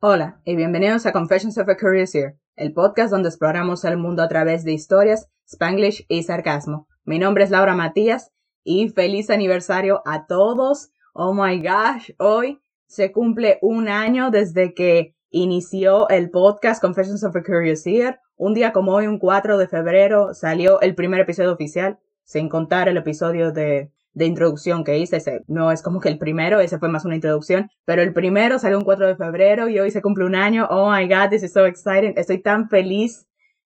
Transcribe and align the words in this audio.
Hola 0.00 0.40
y 0.44 0.54
bienvenidos 0.54 1.06
a 1.06 1.12
Confessions 1.12 1.58
of 1.58 1.68
a 1.68 1.76
Curious 1.76 2.14
Ear, 2.14 2.36
el 2.54 2.72
podcast 2.72 3.10
donde 3.10 3.30
exploramos 3.30 3.84
el 3.84 3.96
mundo 3.96 4.22
a 4.22 4.28
través 4.28 4.62
de 4.62 4.72
historias, 4.72 5.28
spanglish 5.44 6.06
y 6.06 6.22
sarcasmo. 6.22 6.86
Mi 7.04 7.18
nombre 7.18 7.42
es 7.42 7.50
Laura 7.50 7.74
Matías 7.74 8.30
y 8.62 8.90
feliz 8.90 9.28
aniversario 9.28 10.02
a 10.06 10.26
todos. 10.26 10.92
Oh 11.14 11.34
my 11.34 11.60
gosh, 11.60 12.12
hoy 12.20 12.62
se 12.86 13.10
cumple 13.10 13.58
un 13.60 13.88
año 13.88 14.30
desde 14.30 14.72
que 14.72 15.16
inició 15.30 16.08
el 16.10 16.30
podcast 16.30 16.80
Confessions 16.80 17.24
of 17.24 17.34
a 17.34 17.42
Curious 17.42 17.84
Ear. 17.84 18.20
Un 18.36 18.54
día 18.54 18.72
como 18.72 18.92
hoy, 18.92 19.08
un 19.08 19.18
4 19.18 19.58
de 19.58 19.66
febrero, 19.66 20.32
salió 20.32 20.80
el 20.80 20.94
primer 20.94 21.22
episodio 21.22 21.52
oficial, 21.52 21.98
sin 22.22 22.48
contar 22.48 22.88
el 22.88 22.98
episodio 22.98 23.50
de 23.50 23.90
de 24.18 24.26
introducción 24.26 24.82
que 24.82 24.98
hice. 24.98 25.18
Ese 25.18 25.44
no 25.46 25.70
es 25.70 25.80
como 25.80 26.00
que 26.00 26.08
el 26.08 26.18
primero, 26.18 26.58
ese 26.60 26.78
fue 26.78 26.88
más 26.88 27.04
una 27.04 27.14
introducción, 27.14 27.70
pero 27.84 28.02
el 28.02 28.12
primero 28.12 28.58
salió 28.58 28.76
un 28.76 28.84
4 28.84 29.06
de 29.06 29.16
febrero 29.16 29.68
y 29.68 29.78
hoy 29.78 29.92
se 29.92 30.02
cumple 30.02 30.24
un 30.24 30.34
año. 30.34 30.66
Oh 30.70 30.90
my 30.92 31.06
god, 31.06 31.30
this 31.30 31.44
is 31.44 31.52
so 31.52 31.64
exciting. 31.66 32.14
Estoy 32.16 32.42
tan 32.42 32.68
feliz. 32.68 33.26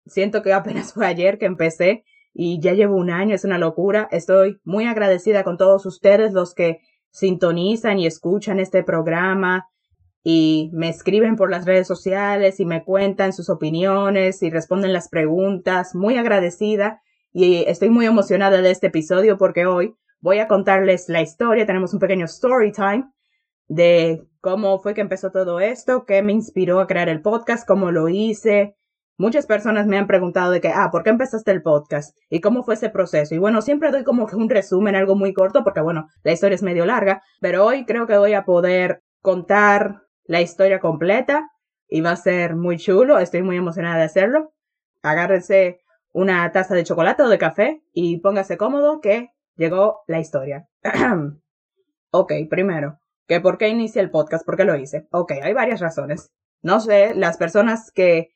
Siento 0.06 0.42
que 0.42 0.52
apenas 0.52 0.92
fue 0.94 1.06
ayer 1.06 1.38
que 1.38 1.46
empecé 1.46 2.04
y 2.32 2.60
ya 2.60 2.72
llevo 2.72 2.94
un 2.96 3.10
año, 3.10 3.34
es 3.34 3.44
una 3.44 3.58
locura. 3.58 4.08
Estoy 4.12 4.60
muy 4.64 4.86
agradecida 4.86 5.42
con 5.42 5.56
todos 5.56 5.84
ustedes, 5.86 6.32
los 6.32 6.54
que 6.54 6.78
sintonizan 7.10 7.98
y 7.98 8.06
escuchan 8.06 8.60
este 8.60 8.84
programa 8.84 9.66
y 10.22 10.70
me 10.72 10.88
escriben 10.88 11.34
por 11.34 11.50
las 11.50 11.64
redes 11.64 11.88
sociales 11.88 12.60
y 12.60 12.64
me 12.64 12.84
cuentan 12.84 13.32
sus 13.32 13.50
opiniones 13.50 14.40
y 14.44 14.50
responden 14.50 14.92
las 14.92 15.08
preguntas. 15.08 15.96
Muy 15.96 16.16
agradecida 16.16 17.02
y 17.32 17.64
estoy 17.66 17.90
muy 17.90 18.06
emocionada 18.06 18.62
de 18.62 18.70
este 18.70 18.86
episodio 18.86 19.36
porque 19.36 19.66
hoy 19.66 19.96
voy 20.20 20.38
a 20.38 20.48
contarles 20.48 21.08
la 21.08 21.22
historia. 21.22 21.66
Tenemos 21.66 21.92
un 21.94 22.00
pequeño 22.00 22.24
story 22.26 22.72
time 22.72 23.04
de 23.68 24.26
cómo 24.40 24.78
fue 24.80 24.94
que 24.94 25.00
empezó 25.00 25.30
todo 25.30 25.60
esto, 25.60 26.04
qué 26.06 26.22
me 26.22 26.32
inspiró 26.32 26.80
a 26.80 26.86
crear 26.86 27.08
el 27.08 27.22
podcast, 27.22 27.66
cómo 27.66 27.90
lo 27.90 28.08
hice. 28.08 28.76
Muchas 29.16 29.46
personas 29.46 29.86
me 29.86 29.98
han 29.98 30.06
preguntado 30.06 30.52
de 30.52 30.60
que, 30.60 30.68
ah, 30.68 30.90
¿por 30.92 31.02
qué 31.02 31.10
empezaste 31.10 31.50
el 31.50 31.62
podcast? 31.62 32.16
¿Y 32.30 32.40
cómo 32.40 32.62
fue 32.62 32.74
ese 32.74 32.88
proceso? 32.88 33.34
Y 33.34 33.38
bueno, 33.38 33.62
siempre 33.62 33.90
doy 33.90 34.04
como 34.04 34.26
que 34.26 34.36
un 34.36 34.48
resumen, 34.48 34.94
algo 34.94 35.16
muy 35.16 35.32
corto, 35.32 35.64
porque 35.64 35.80
bueno, 35.80 36.06
la 36.22 36.32
historia 36.32 36.54
es 36.54 36.62
medio 36.62 36.86
larga, 36.86 37.22
pero 37.40 37.64
hoy 37.66 37.84
creo 37.84 38.06
que 38.06 38.16
voy 38.16 38.34
a 38.34 38.44
poder 38.44 39.02
contar 39.20 40.02
la 40.24 40.40
historia 40.40 40.78
completa 40.78 41.50
y 41.88 42.00
va 42.00 42.12
a 42.12 42.16
ser 42.16 42.54
muy 42.54 42.78
chulo. 42.78 43.18
Estoy 43.18 43.42
muy 43.42 43.56
emocionada 43.56 43.98
de 43.98 44.04
hacerlo. 44.04 44.52
Agárrense 45.02 45.80
una 46.12 46.50
taza 46.52 46.74
de 46.74 46.84
chocolate 46.84 47.22
o 47.22 47.28
de 47.28 47.38
café 47.38 47.82
y 47.92 48.20
póngase 48.20 48.56
cómodo 48.56 49.00
que 49.00 49.30
llegó 49.58 50.00
la 50.06 50.20
historia. 50.20 50.66
ok, 52.10 52.32
primero, 52.48 52.98
que 53.26 53.40
por 53.40 53.58
qué 53.58 53.68
inicié 53.68 54.00
el 54.00 54.10
podcast, 54.10 54.46
por 54.46 54.56
qué 54.56 54.64
lo 54.64 54.76
hice. 54.76 55.06
Ok, 55.10 55.32
hay 55.42 55.52
varias 55.52 55.80
razones. 55.80 56.30
No 56.62 56.80
sé, 56.80 57.14
las 57.14 57.36
personas 57.36 57.92
que 57.92 58.30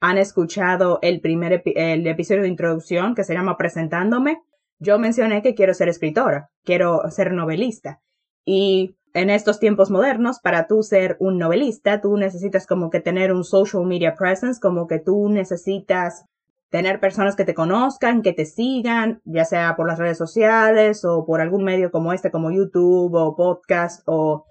han 0.00 0.16
escuchado 0.16 0.98
el 1.02 1.20
primer 1.20 1.52
episodio 1.52 2.42
de 2.42 2.48
introducción 2.48 3.14
que 3.14 3.24
se 3.24 3.34
llama 3.34 3.56
Presentándome, 3.56 4.38
yo 4.78 4.98
mencioné 4.98 5.42
que 5.42 5.54
quiero 5.54 5.74
ser 5.74 5.88
escritora, 5.88 6.50
quiero 6.64 7.02
ser 7.10 7.32
novelista. 7.32 8.00
Y 8.44 8.96
en 9.12 9.30
estos 9.30 9.58
tiempos 9.58 9.90
modernos, 9.90 10.38
para 10.40 10.66
tú 10.66 10.82
ser 10.82 11.16
un 11.18 11.38
novelista, 11.38 12.00
tú 12.00 12.16
necesitas 12.16 12.66
como 12.66 12.90
que 12.90 13.00
tener 13.00 13.32
un 13.32 13.42
social 13.42 13.84
media 13.84 14.14
presence, 14.14 14.60
como 14.60 14.86
que 14.86 15.00
tú 15.00 15.28
necesitas 15.28 16.24
tener 16.70 17.00
personas 17.00 17.34
que 17.36 17.44
te 17.44 17.54
conozcan, 17.54 18.22
que 18.22 18.32
te 18.32 18.44
sigan, 18.44 19.20
ya 19.24 19.44
sea 19.44 19.74
por 19.76 19.86
las 19.86 19.98
redes 19.98 20.18
sociales 20.18 21.04
o 21.04 21.24
por 21.24 21.40
algún 21.40 21.64
medio 21.64 21.90
como 21.90 22.12
este, 22.12 22.30
como 22.30 22.50
YouTube 22.50 23.14
o 23.14 23.36
podcast 23.36 24.02
o 24.06 24.44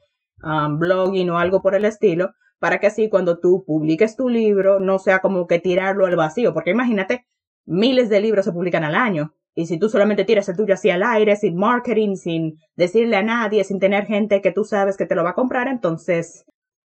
um, 0.44 0.80
blogging 0.80 1.30
o 1.30 1.38
algo 1.38 1.62
por 1.62 1.76
el 1.76 1.86
estilo, 1.86 2.32
para 2.60 2.80
que 2.80 2.88
así 2.88 3.10
cuando 3.10 3.40
tú 3.40 3.64
publiques 3.66 4.16
tu 4.16 4.30
libro 4.30 4.80
no 4.80 5.00
sea 5.00 5.20
como 5.20 5.46
que 5.48 5.60
tirarlo 5.60 6.06
al 6.06 6.16
vacío, 6.16 6.54
porque 6.54 6.72
imagínate, 6.72 7.28
miles 7.66 8.10
de 8.10 8.22
libros 8.22 8.46
se 8.46 8.52
publican 8.52 8.84
al 8.84 8.96
año. 8.96 9.34
Y 9.54 9.66
si 9.66 9.80
tú 9.80 9.90
solamente 9.90 10.24
tiras 10.24 10.48
el 10.50 10.56
tuyo 10.56 10.76
así 10.76 10.90
al 10.92 11.02
aire, 11.02 11.36
sin 11.36 11.56
marketing, 11.56 12.16
sin 12.16 12.60
decirle 12.76 13.18
a 13.18 13.24
nadie, 13.24 13.64
sin 13.64 13.80
tener 13.80 14.06
gente 14.06 14.42
que 14.42 14.52
tú 14.52 14.64
sabes 14.64 14.98
que 14.98 15.08
te 15.08 15.16
lo 15.16 15.24
va 15.24 15.32
a 15.32 15.36
comprar, 15.36 15.68
entonces 15.68 16.46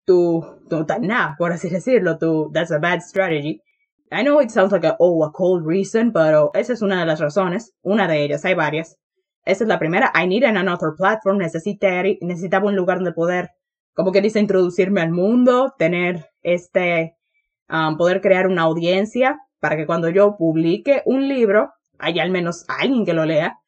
tú 0.05 0.45
estás 0.71 1.01
nada, 1.01 1.37
por 1.39 1.53
así 1.53 1.69
decirlo, 1.71 2.19
tú, 2.19 2.51
that's 2.53 2.71
a 2.71 2.79
bad 2.79 3.01
strategy. 3.01 3.63
I 4.11 4.23
know 4.23 4.41
it 4.41 4.51
sounds 4.51 4.73
like 4.73 4.85
a, 4.85 4.97
oh, 4.99 5.25
a 5.25 5.33
cold 5.33 5.65
reason, 5.65 6.13
pero 6.13 6.51
esa 6.55 6.73
es 6.73 6.83
una 6.83 7.01
de 7.01 7.07
las 7.07 7.21
razones. 7.21 7.73
Una 7.83 8.09
de 8.09 8.25
ellas, 8.25 8.45
hay 8.45 8.55
varias. 8.55 8.97
Esa 9.45 9.65
es 9.65 9.69
la 9.69 9.79
primera. 9.79 10.13
I 10.15 10.27
need 10.27 10.45
another 10.45 10.91
platform. 10.97 11.39
necesitaba 11.39 12.67
un 12.67 12.77
lugar 12.77 12.99
donde 12.99 13.13
poder, 13.13 13.51
como 13.95 14.11
que 14.11 14.21
dice, 14.21 14.41
introducirme 14.41 15.01
al 15.01 15.13
mundo, 15.13 15.75
tener 15.79 16.29
este, 16.43 17.17
um, 17.69 17.97
poder 17.97 18.21
crear 18.21 18.49
una 18.49 18.63
audiencia 18.63 19.39
para 19.61 19.77
que 19.77 19.87
cuando 19.87 20.09
yo 20.09 20.37
publique 20.37 21.03
un 21.05 21.29
libro, 21.29 21.73
haya 21.99 22.23
al 22.23 22.31
menos 22.31 22.65
alguien 22.69 23.05
que 23.05 23.13
lo 23.13 23.25
lea. 23.25 23.59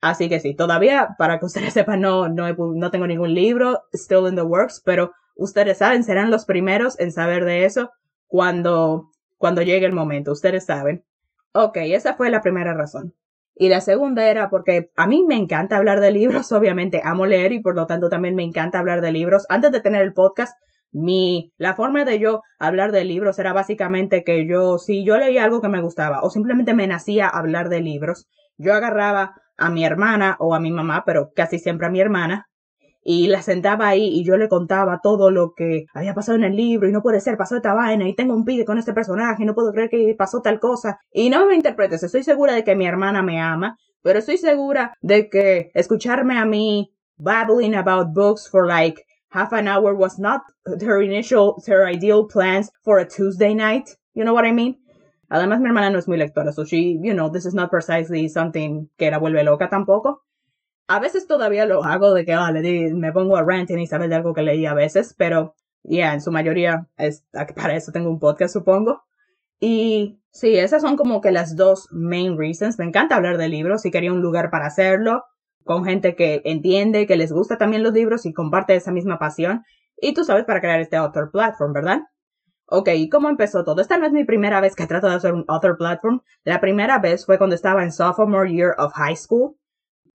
Así 0.00 0.28
que 0.28 0.40
sí, 0.40 0.54
todavía, 0.54 1.10
para 1.18 1.38
que 1.38 1.46
ustedes 1.46 1.72
sepan, 1.74 2.00
no, 2.00 2.28
no, 2.28 2.52
no 2.52 2.90
tengo 2.90 3.06
ningún 3.06 3.32
libro, 3.32 3.82
still 3.92 4.26
in 4.28 4.34
the 4.34 4.42
works, 4.42 4.82
pero 4.84 5.12
ustedes 5.36 5.78
saben, 5.78 6.02
serán 6.02 6.30
los 6.30 6.44
primeros 6.44 6.98
en 6.98 7.12
saber 7.12 7.44
de 7.44 7.64
eso 7.64 7.90
cuando 8.26 9.10
cuando 9.44 9.60
llegue 9.60 9.84
el 9.84 9.92
momento, 9.92 10.32
ustedes 10.32 10.64
saben. 10.64 11.04
Ok, 11.52 11.76
esa 11.76 12.14
fue 12.14 12.30
la 12.30 12.40
primera 12.40 12.72
razón. 12.72 13.12
Y 13.54 13.68
la 13.68 13.82
segunda 13.82 14.26
era 14.30 14.48
porque 14.48 14.90
a 14.96 15.06
mí 15.06 15.22
me 15.22 15.36
encanta 15.36 15.76
hablar 15.76 16.00
de 16.00 16.12
libros, 16.12 16.50
obviamente 16.52 17.02
amo 17.04 17.26
leer 17.26 17.52
y 17.52 17.60
por 17.60 17.74
lo 17.74 17.86
tanto 17.86 18.08
también 18.08 18.36
me 18.36 18.42
encanta 18.42 18.78
hablar 18.78 19.02
de 19.02 19.12
libros. 19.12 19.44
Antes 19.50 19.70
de 19.70 19.82
tener 19.82 20.00
el 20.00 20.14
podcast, 20.14 20.56
mi, 20.92 21.52
la 21.58 21.74
forma 21.74 22.06
de 22.06 22.18
yo 22.18 22.40
hablar 22.58 22.90
de 22.90 23.04
libros 23.04 23.38
era 23.38 23.52
básicamente 23.52 24.24
que 24.24 24.46
yo, 24.48 24.78
si 24.78 25.04
yo 25.04 25.18
leía 25.18 25.44
algo 25.44 25.60
que 25.60 25.68
me 25.68 25.82
gustaba 25.82 26.22
o 26.22 26.30
simplemente 26.30 26.72
me 26.72 26.86
nacía 26.86 27.28
hablar 27.28 27.68
de 27.68 27.82
libros, 27.82 28.26
yo 28.56 28.72
agarraba 28.72 29.34
a 29.58 29.68
mi 29.68 29.84
hermana 29.84 30.38
o 30.40 30.54
a 30.54 30.58
mi 30.58 30.70
mamá, 30.70 31.02
pero 31.04 31.32
casi 31.36 31.58
siempre 31.58 31.86
a 31.86 31.90
mi 31.90 32.00
hermana, 32.00 32.48
y 33.04 33.28
la 33.28 33.42
sentaba 33.42 33.88
ahí 33.88 34.06
y 34.06 34.24
yo 34.24 34.36
le 34.38 34.48
contaba 34.48 35.00
todo 35.02 35.30
lo 35.30 35.54
que 35.54 35.84
había 35.92 36.14
pasado 36.14 36.36
en 36.38 36.44
el 36.44 36.56
libro 36.56 36.88
y 36.88 36.92
no 36.92 37.02
puede 37.02 37.20
ser, 37.20 37.36
pasó 37.36 37.56
esta 37.56 37.74
vaina 37.74 38.08
y 38.08 38.14
tengo 38.14 38.34
un 38.34 38.44
pide 38.44 38.64
con 38.64 38.78
este 38.78 38.94
personaje 38.94 39.42
y 39.42 39.46
no 39.46 39.54
puedo 39.54 39.72
creer 39.72 39.90
que 39.90 40.14
pasó 40.18 40.40
tal 40.40 40.58
cosa. 40.58 40.98
Y 41.12 41.28
no 41.28 41.46
me 41.46 41.54
interpretes, 41.54 42.02
estoy 42.02 42.22
segura 42.22 42.54
de 42.54 42.64
que 42.64 42.74
mi 42.74 42.86
hermana 42.86 43.22
me 43.22 43.40
ama, 43.40 43.76
pero 44.02 44.18
estoy 44.18 44.38
segura 44.38 44.94
de 45.02 45.28
que 45.28 45.70
escucharme 45.74 46.38
a 46.38 46.46
mí 46.46 46.90
babbling 47.18 47.74
about 47.74 48.14
books 48.14 48.48
for 48.48 48.66
like 48.66 49.04
half 49.28 49.52
an 49.52 49.68
hour 49.68 49.94
was 49.94 50.18
not 50.18 50.42
her 50.64 51.02
initial, 51.02 51.62
her 51.66 51.86
ideal 51.86 52.26
plans 52.26 52.70
for 52.82 52.98
a 52.98 53.06
Tuesday 53.06 53.54
night. 53.54 53.90
You 54.14 54.24
know 54.24 54.32
what 54.32 54.46
I 54.46 54.52
mean? 54.52 54.78
Además, 55.28 55.60
mi 55.60 55.66
hermana 55.66 55.90
no 55.90 55.98
es 55.98 56.06
muy 56.06 56.16
lectora, 56.16 56.52
so 56.52 56.64
she, 56.64 56.98
you 57.02 57.12
know, 57.12 57.28
this 57.28 57.44
is 57.44 57.54
not 57.54 57.70
precisely 57.70 58.28
something 58.28 58.88
que 58.96 59.10
la 59.10 59.18
vuelve 59.18 59.42
loca 59.42 59.68
tampoco. 59.68 60.20
A 60.86 61.00
veces 61.00 61.26
todavía 61.26 61.64
lo 61.66 61.82
hago 61.84 62.12
de 62.12 62.24
que, 62.24 62.34
vale, 62.34 62.92
me 62.92 63.12
pongo 63.12 63.36
a 63.36 63.42
ranting 63.42 63.78
y 63.78 63.86
saber 63.86 64.08
de 64.10 64.16
algo 64.16 64.34
que 64.34 64.42
leí 64.42 64.66
a 64.66 64.74
veces, 64.74 65.14
pero 65.16 65.54
ya, 65.82 66.14
en 66.14 66.20
su 66.20 66.30
mayoría, 66.30 66.88
es, 66.96 67.24
para 67.56 67.76
eso 67.76 67.92
tengo 67.92 68.10
un 68.10 68.18
podcast, 68.18 68.52
supongo. 68.52 69.02
Y 69.60 70.20
sí, 70.30 70.56
esas 70.56 70.82
son 70.82 70.96
como 70.96 71.20
que 71.20 71.30
las 71.30 71.56
dos 71.56 71.88
main 71.90 72.38
reasons. 72.38 72.78
Me 72.78 72.84
encanta 72.84 73.16
hablar 73.16 73.38
de 73.38 73.48
libros 73.48 73.86
y 73.86 73.90
quería 73.90 74.12
un 74.12 74.20
lugar 74.20 74.50
para 74.50 74.66
hacerlo, 74.66 75.24
con 75.64 75.84
gente 75.84 76.14
que 76.16 76.42
entiende, 76.44 77.06
que 77.06 77.16
les 77.16 77.32
gusta 77.32 77.56
también 77.56 77.82
los 77.82 77.94
libros 77.94 78.26
y 78.26 78.32
comparte 78.32 78.74
esa 78.74 78.92
misma 78.92 79.18
pasión. 79.18 79.64
Y 79.96 80.12
tú 80.12 80.24
sabes, 80.24 80.44
para 80.44 80.60
crear 80.60 80.80
este 80.80 80.96
author 80.96 81.30
platform, 81.30 81.72
¿verdad? 81.72 82.00
Ok, 82.66 82.90
¿y 82.94 83.08
cómo 83.08 83.28
empezó 83.28 83.64
todo? 83.64 83.80
Esta 83.80 83.98
no 83.98 84.06
es 84.06 84.12
mi 84.12 84.24
primera 84.24 84.60
vez 84.60 84.74
que 84.74 84.86
trato 84.86 85.08
de 85.08 85.14
hacer 85.14 85.32
un 85.32 85.44
author 85.48 85.76
platform. 85.76 86.20
La 86.44 86.60
primera 86.60 86.98
vez 86.98 87.24
fue 87.24 87.38
cuando 87.38 87.54
estaba 87.54 87.82
en 87.82 87.92
sophomore 87.92 88.50
year 88.50 88.74
of 88.78 88.92
high 88.94 89.16
school. 89.16 89.56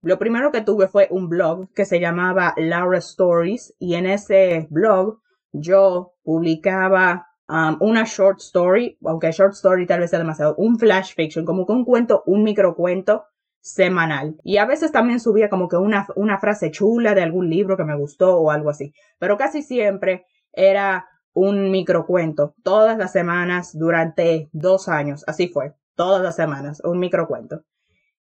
Lo 0.02 0.18
primero 0.18 0.50
que 0.50 0.62
tuve 0.62 0.88
fue 0.88 1.08
un 1.10 1.28
blog 1.28 1.68
que 1.74 1.84
se 1.84 2.00
llamaba 2.00 2.54
Laura 2.56 2.98
Stories 2.98 3.74
y 3.78 3.96
en 3.96 4.06
ese 4.06 4.66
blog 4.70 5.20
yo 5.52 6.14
publicaba 6.22 7.26
um, 7.48 7.76
una 7.80 8.04
short 8.04 8.38
story, 8.40 8.96
aunque 9.04 9.30
short 9.30 9.52
story 9.52 9.86
tal 9.86 10.00
vez 10.00 10.10
sea 10.10 10.18
demasiado, 10.18 10.54
un 10.56 10.78
flash 10.78 11.14
fiction, 11.14 11.44
como 11.44 11.66
que 11.66 11.72
un 11.72 11.84
cuento, 11.84 12.22
un 12.24 12.42
microcuento 12.44 13.24
semanal. 13.60 14.36
Y 14.42 14.56
a 14.56 14.64
veces 14.64 14.90
también 14.90 15.20
subía 15.20 15.50
como 15.50 15.68
que 15.68 15.76
una, 15.76 16.06
una 16.16 16.38
frase 16.38 16.70
chula 16.70 17.14
de 17.14 17.22
algún 17.22 17.50
libro 17.50 17.76
que 17.76 17.84
me 17.84 17.96
gustó 17.96 18.38
o 18.38 18.50
algo 18.50 18.70
así. 18.70 18.94
Pero 19.18 19.36
casi 19.36 19.62
siempre 19.62 20.24
era 20.50 21.06
un 21.34 21.70
microcuento, 21.70 22.54
todas 22.62 22.96
las 22.96 23.12
semanas 23.12 23.76
durante 23.78 24.48
dos 24.52 24.88
años. 24.88 25.24
Así 25.26 25.48
fue, 25.48 25.74
todas 25.94 26.22
las 26.22 26.36
semanas, 26.36 26.80
un 26.84 26.98
microcuento. 26.98 27.64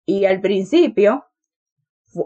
Y 0.04 0.24
al 0.24 0.40
principio 0.40 1.26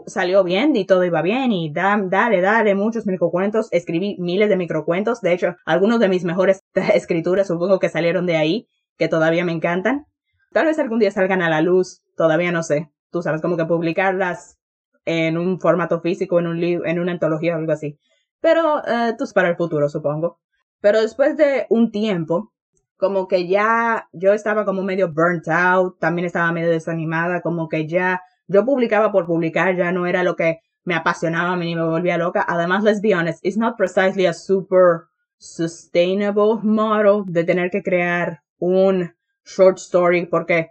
salió 0.07 0.43
bien 0.43 0.75
y 0.75 0.85
todo 0.85 1.03
iba 1.03 1.21
bien 1.21 1.51
y 1.51 1.71
dale, 1.71 2.41
dale, 2.41 2.75
muchos 2.75 3.05
microcuentos. 3.05 3.67
Escribí 3.71 4.15
miles 4.19 4.49
de 4.49 4.57
microcuentos. 4.57 5.21
De 5.21 5.33
hecho, 5.33 5.55
algunos 5.65 5.99
de 5.99 6.09
mis 6.09 6.23
mejores 6.23 6.63
escrituras 6.73 7.47
supongo 7.47 7.79
que 7.79 7.89
salieron 7.89 8.25
de 8.25 8.37
ahí, 8.37 8.67
que 8.97 9.07
todavía 9.07 9.45
me 9.45 9.51
encantan. 9.51 10.05
Tal 10.51 10.65
vez 10.65 10.79
algún 10.79 10.99
día 10.99 11.11
salgan 11.11 11.41
a 11.41 11.49
la 11.49 11.61
luz, 11.61 12.01
todavía 12.15 12.51
no 12.51 12.63
sé. 12.63 12.91
Tú 13.11 13.21
sabes, 13.21 13.41
como 13.41 13.57
que 13.57 13.65
publicarlas 13.65 14.57
en 15.05 15.37
un 15.37 15.59
formato 15.59 15.99
físico, 16.01 16.39
en 16.39 16.47
un 16.47 16.59
libro, 16.59 16.85
en 16.85 16.99
una 16.99 17.11
antología 17.11 17.55
o 17.55 17.59
algo 17.59 17.71
así. 17.71 17.99
Pero, 18.39 18.77
uh, 18.77 19.17
tú 19.17 19.25
para 19.33 19.49
el 19.49 19.55
futuro, 19.55 19.89
supongo. 19.89 20.39
Pero 20.79 21.01
después 21.01 21.37
de 21.37 21.65
un 21.69 21.91
tiempo, 21.91 22.53
como 22.97 23.27
que 23.27 23.47
ya 23.47 24.07
yo 24.13 24.33
estaba 24.33 24.65
como 24.65 24.83
medio 24.83 25.11
burnt 25.11 25.47
out, 25.47 25.99
también 25.99 26.25
estaba 26.25 26.51
medio 26.51 26.69
desanimada, 26.69 27.41
como 27.41 27.67
que 27.67 27.87
ya 27.87 28.21
yo 28.47 28.65
publicaba 28.65 29.11
por 29.11 29.25
publicar, 29.25 29.75
ya 29.75 29.91
no 29.91 30.05
era 30.05 30.23
lo 30.23 30.35
que 30.35 30.59
me 30.83 30.95
apasionaba 30.95 31.55
ni 31.55 31.75
me 31.75 31.83
volvía 31.83 32.17
loca. 32.17 32.45
Además, 32.47 32.83
let's 32.83 33.01
be 33.01 33.13
honest, 33.13 33.39
it's 33.43 33.57
not 33.57 33.77
precisely 33.77 34.25
a 34.25 34.33
super 34.33 35.07
sustainable 35.37 36.59
model 36.61 37.23
de 37.25 37.43
tener 37.43 37.69
que 37.69 37.83
crear 37.83 38.41
un 38.59 39.13
short 39.45 39.77
story 39.77 40.25
porque 40.25 40.69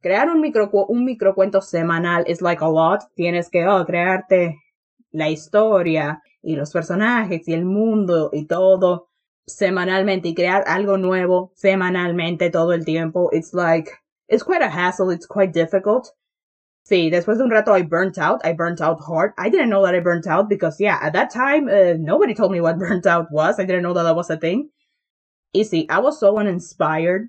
crear 0.00 0.28
un 0.28 0.40
micro 0.40 0.70
un 0.88 1.04
microcuento 1.04 1.60
semanal 1.60 2.24
es 2.26 2.42
like 2.42 2.62
a 2.64 2.68
lot. 2.68 3.02
Tienes 3.14 3.48
que 3.50 3.66
oh, 3.66 3.84
crearte 3.84 4.56
la 5.12 5.28
historia 5.28 6.22
y 6.42 6.56
los 6.56 6.72
personajes 6.72 7.46
y 7.48 7.54
el 7.54 7.64
mundo 7.64 8.30
y 8.32 8.46
todo 8.46 9.08
semanalmente 9.46 10.28
y 10.28 10.34
crear 10.34 10.64
algo 10.66 10.96
nuevo 10.96 11.52
semanalmente 11.54 12.50
todo 12.50 12.72
el 12.72 12.84
tiempo. 12.84 13.30
It's 13.32 13.52
like, 13.52 13.90
it's 14.28 14.44
quite 14.44 14.62
a 14.62 14.68
hassle. 14.68 15.12
It's 15.12 15.26
quite 15.26 15.52
difficult. 15.52 16.08
Sí, 16.90 17.08
después 17.08 17.38
de 17.38 17.44
un 17.44 17.52
rato 17.52 17.76
I 17.76 17.82
burnt 17.82 18.18
out. 18.18 18.44
I 18.44 18.52
burnt 18.52 18.80
out 18.80 18.98
hard. 18.98 19.32
I 19.38 19.48
didn't 19.48 19.70
know 19.70 19.84
that 19.84 19.94
I 19.94 20.00
burnt 20.00 20.26
out 20.26 20.48
because, 20.48 20.80
yeah, 20.80 20.98
at 21.00 21.12
that 21.12 21.30
time, 21.30 21.68
uh, 21.68 21.94
nobody 21.96 22.34
told 22.34 22.50
me 22.50 22.60
what 22.60 22.78
burnt 22.80 23.06
out 23.06 23.28
was. 23.30 23.60
I 23.60 23.64
didn't 23.64 23.82
know 23.82 23.94
that 23.94 24.02
that 24.02 24.16
was 24.16 24.28
a 24.28 24.36
thing. 24.36 24.70
Y 25.54 25.62
sí, 25.62 25.86
I 25.88 26.00
was 26.00 26.18
so 26.18 26.36
uninspired. 26.36 27.28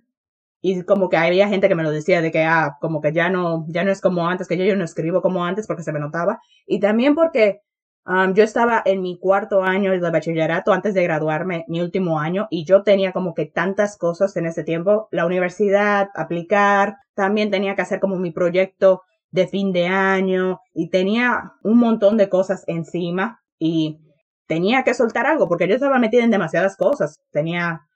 Y 0.64 0.82
como 0.82 1.10
que 1.10 1.18
había 1.18 1.48
gente 1.48 1.68
que 1.68 1.76
me 1.76 1.84
lo 1.84 1.92
decía 1.92 2.24
de 2.24 2.32
que, 2.32 2.44
ah, 2.44 2.78
como 2.82 3.02
que 3.02 3.14
ya 3.14 3.30
no, 3.30 3.68
ya 3.68 3.84
no 3.84 3.92
es 3.92 4.02
como 4.02 4.28
antes, 4.28 4.48
que 4.48 4.58
yo, 4.58 4.66
yo 4.66 4.76
no 4.76 4.84
escribo 4.84 5.22
como 5.22 5.46
antes 5.46 5.68
porque 5.68 5.84
se 5.84 5.94
me 5.94 6.00
notaba. 6.00 6.40
Y 6.66 6.80
también 6.80 7.14
porque 7.14 7.62
um, 8.08 8.34
yo 8.34 8.44
estaba 8.44 8.82
en 8.84 9.04
mi 9.04 9.20
cuarto 9.20 9.62
año 9.64 9.92
de 9.92 10.00
bachillerato 10.10 10.74
antes 10.74 10.96
de 10.96 11.04
graduarme, 11.04 11.66
mi 11.68 11.82
último 11.82 12.20
año, 12.20 12.48
y 12.50 12.66
yo 12.66 12.82
tenía 12.82 13.12
como 13.12 13.36
que 13.36 13.46
tantas 13.46 13.96
cosas 14.00 14.36
en 14.38 14.48
ese 14.48 14.64
tiempo. 14.64 15.08
La 15.12 15.28
universidad, 15.28 16.10
aplicar, 16.16 16.98
también 17.14 17.52
tenía 17.52 17.76
que 17.76 17.84
hacer 17.84 18.00
como 18.00 18.18
mi 18.18 18.32
proyecto 18.32 19.04
de 19.32 19.48
fin 19.48 19.72
de 19.72 19.88
año 19.88 20.60
y 20.74 20.90
tenía 20.90 21.54
un 21.64 21.78
montón 21.78 22.18
de 22.18 22.30
cosas 22.30 22.64
encima 22.68 23.42
y 23.58 24.00
tenía 24.46 24.84
que 24.84 24.94
soltar 24.94 25.26
algo 25.26 25.48
porque 25.48 25.68
yo 25.68 25.76
estaba 25.76 26.00
metida 26.00 26.24
en 26.24 26.32
demasiadas 26.32 26.76
cosas. 26.76 27.22
Tenía 27.32 27.88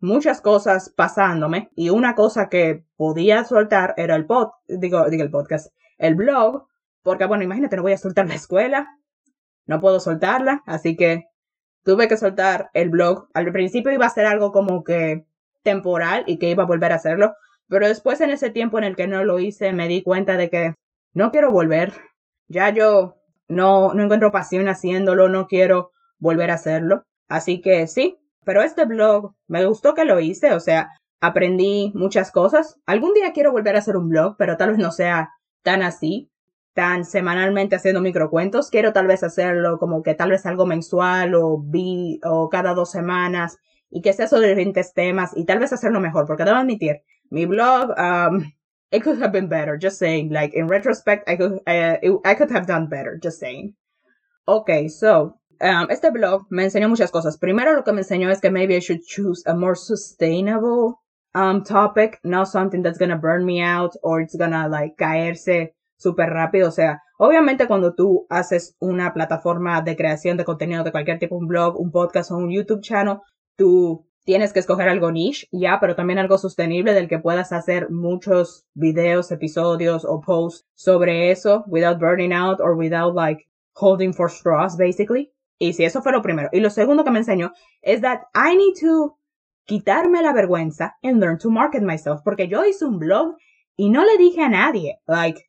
muchas 0.00 0.40
cosas 0.40 0.92
pasándome 0.96 1.70
y 1.74 1.90
una 1.90 2.14
cosa 2.14 2.48
que 2.48 2.84
podía 2.96 3.44
soltar 3.44 3.94
era 3.96 4.14
el 4.14 4.26
pod, 4.26 4.50
digo, 4.68 5.08
digo 5.10 5.24
el 5.24 5.30
podcast, 5.30 5.74
el 5.98 6.14
blog, 6.14 6.66
porque 7.02 7.26
bueno, 7.26 7.44
imagínate, 7.44 7.76
no 7.76 7.82
voy 7.82 7.92
a 7.92 7.98
soltar 7.98 8.28
la 8.28 8.34
escuela, 8.34 8.86
no 9.66 9.80
puedo 9.80 9.98
soltarla, 9.98 10.62
así 10.66 10.96
que 10.96 11.24
tuve 11.82 12.06
que 12.06 12.16
soltar 12.16 12.70
el 12.74 12.90
blog. 12.90 13.28
Al 13.34 13.50
principio 13.50 13.92
iba 13.92 14.06
a 14.06 14.10
ser 14.10 14.26
algo 14.26 14.52
como 14.52 14.84
que 14.84 15.26
temporal 15.62 16.24
y 16.26 16.38
que 16.38 16.50
iba 16.50 16.62
a 16.62 16.66
volver 16.66 16.92
a 16.92 16.96
hacerlo, 16.96 17.34
pero 17.68 17.88
después 17.88 18.20
en 18.20 18.30
ese 18.30 18.50
tiempo 18.50 18.78
en 18.78 18.84
el 18.84 18.96
que 18.96 19.06
no 19.06 19.24
lo 19.24 19.38
hice 19.38 19.72
me 19.72 19.88
di 19.88 20.02
cuenta 20.02 20.36
de 20.36 20.50
que 20.50 20.74
no 21.14 21.30
quiero 21.30 21.50
volver. 21.50 21.94
Ya 22.48 22.70
yo 22.70 23.16
no, 23.48 23.94
no 23.94 24.02
encuentro 24.02 24.32
pasión 24.32 24.68
haciéndolo, 24.68 25.28
no 25.28 25.46
quiero 25.46 25.92
volver 26.18 26.50
a 26.50 26.54
hacerlo. 26.54 27.04
Así 27.28 27.60
que 27.60 27.86
sí, 27.86 28.18
pero 28.44 28.62
este 28.62 28.84
blog 28.84 29.34
me 29.46 29.64
gustó 29.64 29.94
que 29.94 30.04
lo 30.04 30.20
hice, 30.20 30.52
o 30.52 30.60
sea, 30.60 30.90
aprendí 31.20 31.92
muchas 31.94 32.30
cosas. 32.30 32.78
Algún 32.84 33.14
día 33.14 33.32
quiero 33.32 33.52
volver 33.52 33.76
a 33.76 33.78
hacer 33.78 33.96
un 33.96 34.08
blog, 34.08 34.36
pero 34.36 34.56
tal 34.56 34.70
vez 34.70 34.78
no 34.78 34.90
sea 34.90 35.30
tan 35.62 35.82
así, 35.82 36.30
tan 36.74 37.04
semanalmente 37.04 37.76
haciendo 37.76 38.00
microcuentos. 38.00 38.68
Quiero 38.70 38.92
tal 38.92 39.06
vez 39.06 39.22
hacerlo 39.22 39.78
como 39.78 40.02
que 40.02 40.14
tal 40.14 40.30
vez 40.30 40.44
algo 40.44 40.66
mensual 40.66 41.34
o 41.34 41.58
vi 41.58 42.20
o 42.24 42.50
cada 42.50 42.74
dos 42.74 42.90
semanas 42.90 43.58
y 43.88 44.02
que 44.02 44.12
sea 44.12 44.26
sobre 44.26 44.48
diferentes 44.48 44.92
temas 44.92 45.32
y 45.36 45.44
tal 45.44 45.60
vez 45.60 45.72
hacerlo 45.72 46.00
mejor, 46.00 46.26
porque 46.26 46.44
debo 46.44 46.56
admitir, 46.56 47.02
mi 47.30 47.46
blog 47.46 47.94
it 48.90 49.02
could 49.02 49.18
have 49.18 49.32
been 49.32 49.48
better. 49.48 49.76
Just 49.76 49.98
saying. 49.98 50.30
Like 50.30 50.54
in 50.54 50.66
retrospect, 50.68 51.28
I 51.28 51.36
could 51.36 51.60
uh, 51.66 51.96
I 52.24 52.34
could 52.34 52.50
have 52.50 52.66
done 52.66 52.88
better. 52.88 53.18
Just 53.22 53.38
saying. 53.38 53.74
Okay, 54.46 54.88
so 54.88 55.38
um, 55.60 55.88
este 55.90 56.12
blog 56.12 56.42
me 56.50 56.64
enseñó 56.64 56.88
muchas 56.88 57.10
cosas. 57.10 57.38
Primero, 57.38 57.74
lo 57.74 57.82
que 57.82 57.92
me 57.92 58.02
enseñó 58.02 58.30
es 58.30 58.40
que 58.40 58.50
maybe 58.50 58.76
I 58.76 58.80
should 58.80 59.02
choose 59.06 59.42
a 59.46 59.54
more 59.54 59.74
sustainable 59.74 61.00
um 61.34 61.64
topic, 61.64 62.20
not 62.22 62.48
something 62.48 62.82
that's 62.82 62.98
gonna 62.98 63.18
burn 63.18 63.44
me 63.44 63.60
out 63.60 63.94
or 64.02 64.20
it's 64.20 64.36
gonna 64.36 64.68
like 64.68 64.96
caerse 64.96 65.74
súper 65.96 66.30
rápido. 66.30 66.68
O 66.68 66.72
sea, 66.72 67.00
obviamente 67.18 67.66
cuando 67.66 67.94
tú 67.94 68.26
haces 68.30 68.76
una 68.80 69.12
plataforma 69.12 69.80
de 69.82 69.96
creación 69.96 70.36
de 70.36 70.44
contenido 70.44 70.84
de 70.84 70.92
cualquier 70.92 71.18
tipo, 71.18 71.36
un 71.36 71.48
blog, 71.48 71.80
un 71.80 71.90
podcast 71.90 72.30
o 72.30 72.36
un 72.36 72.50
YouTube 72.50 72.82
channel, 72.82 73.18
tú 73.56 74.06
tienes 74.24 74.52
que 74.52 74.60
escoger 74.60 74.88
algo 74.88 75.12
niche, 75.12 75.46
ya, 75.52 75.78
pero 75.80 75.94
también 75.94 76.18
algo 76.18 76.38
sostenible 76.38 76.94
del 76.94 77.08
que 77.08 77.18
puedas 77.18 77.52
hacer 77.52 77.90
muchos 77.90 78.66
videos, 78.74 79.30
episodios 79.30 80.04
o 80.04 80.20
posts 80.20 80.66
sobre 80.74 81.30
eso 81.30 81.64
without 81.66 81.98
burning 81.98 82.32
out 82.32 82.60
or 82.60 82.76
without 82.76 83.14
like 83.14 83.46
holding 83.74 84.12
for 84.12 84.30
straws, 84.30 84.76
basically. 84.76 85.30
Y 85.58 85.72
si 85.74 85.84
eso 85.84 86.02
fue 86.02 86.12
lo 86.12 86.22
primero. 86.22 86.48
Y 86.52 86.60
lo 86.60 86.70
segundo 86.70 87.04
que 87.04 87.10
me 87.10 87.20
enseñó 87.20 87.52
es 87.82 88.00
that 88.00 88.22
I 88.34 88.56
need 88.56 88.74
to 88.80 89.18
quitarme 89.66 90.22
la 90.22 90.32
vergüenza 90.32 90.96
and 91.02 91.20
learn 91.20 91.38
to 91.38 91.50
market 91.50 91.82
myself. 91.82 92.22
Porque 92.24 92.48
yo 92.48 92.64
hice 92.64 92.84
un 92.84 92.98
blog 92.98 93.36
y 93.76 93.90
no 93.90 94.04
le 94.04 94.16
dije 94.18 94.42
a 94.42 94.48
nadie. 94.48 95.00
Like, 95.06 95.42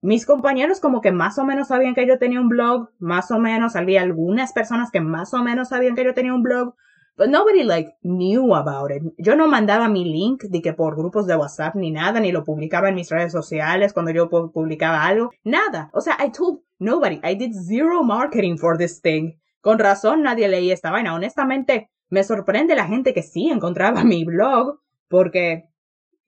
mis 0.00 0.26
compañeros 0.26 0.80
como 0.80 1.00
que 1.00 1.12
más 1.12 1.38
o 1.38 1.44
menos 1.44 1.68
sabían 1.68 1.94
que 1.94 2.06
yo 2.06 2.18
tenía 2.18 2.40
un 2.40 2.48
blog, 2.48 2.90
más 2.98 3.30
o 3.30 3.38
menos, 3.38 3.74
había 3.74 4.02
algunas 4.02 4.52
personas 4.52 4.90
que 4.90 5.00
más 5.00 5.34
o 5.34 5.42
menos 5.42 5.70
sabían 5.70 5.96
que 5.96 6.04
yo 6.04 6.14
tenía 6.14 6.34
un 6.34 6.42
blog, 6.42 6.74
But 7.18 7.30
nobody 7.30 7.64
like 7.64 7.96
knew 8.04 8.54
about 8.54 8.92
it. 8.92 9.02
Yo 9.18 9.34
no 9.34 9.48
mandaba 9.48 9.88
mi 9.88 10.04
link 10.04 10.44
de 10.44 10.62
que 10.62 10.72
por 10.72 10.94
grupos 10.94 11.26
de 11.26 11.34
WhatsApp 11.34 11.74
ni 11.74 11.90
nada, 11.90 12.20
ni 12.20 12.30
lo 12.30 12.44
publicaba 12.44 12.88
en 12.88 12.94
mis 12.94 13.10
redes 13.10 13.32
sociales 13.32 13.92
cuando 13.92 14.12
yo 14.12 14.28
publicaba 14.28 15.04
algo. 15.04 15.32
Nada. 15.42 15.90
O 15.92 16.00
sea, 16.00 16.16
I 16.20 16.30
told 16.30 16.60
nobody. 16.78 17.18
I 17.24 17.34
did 17.34 17.52
zero 17.52 18.04
marketing 18.04 18.56
for 18.56 18.78
this 18.78 19.00
thing. 19.02 19.32
Con 19.60 19.80
razón 19.80 20.22
nadie 20.22 20.46
leía 20.46 20.72
esta 20.72 20.92
vaina. 20.92 21.12
Honestamente, 21.12 21.90
me 22.08 22.22
sorprende 22.22 22.76
la 22.76 22.86
gente 22.86 23.12
que 23.12 23.24
sí 23.24 23.50
encontraba 23.50 24.04
mi 24.04 24.24
blog 24.24 24.78
porque 25.08 25.70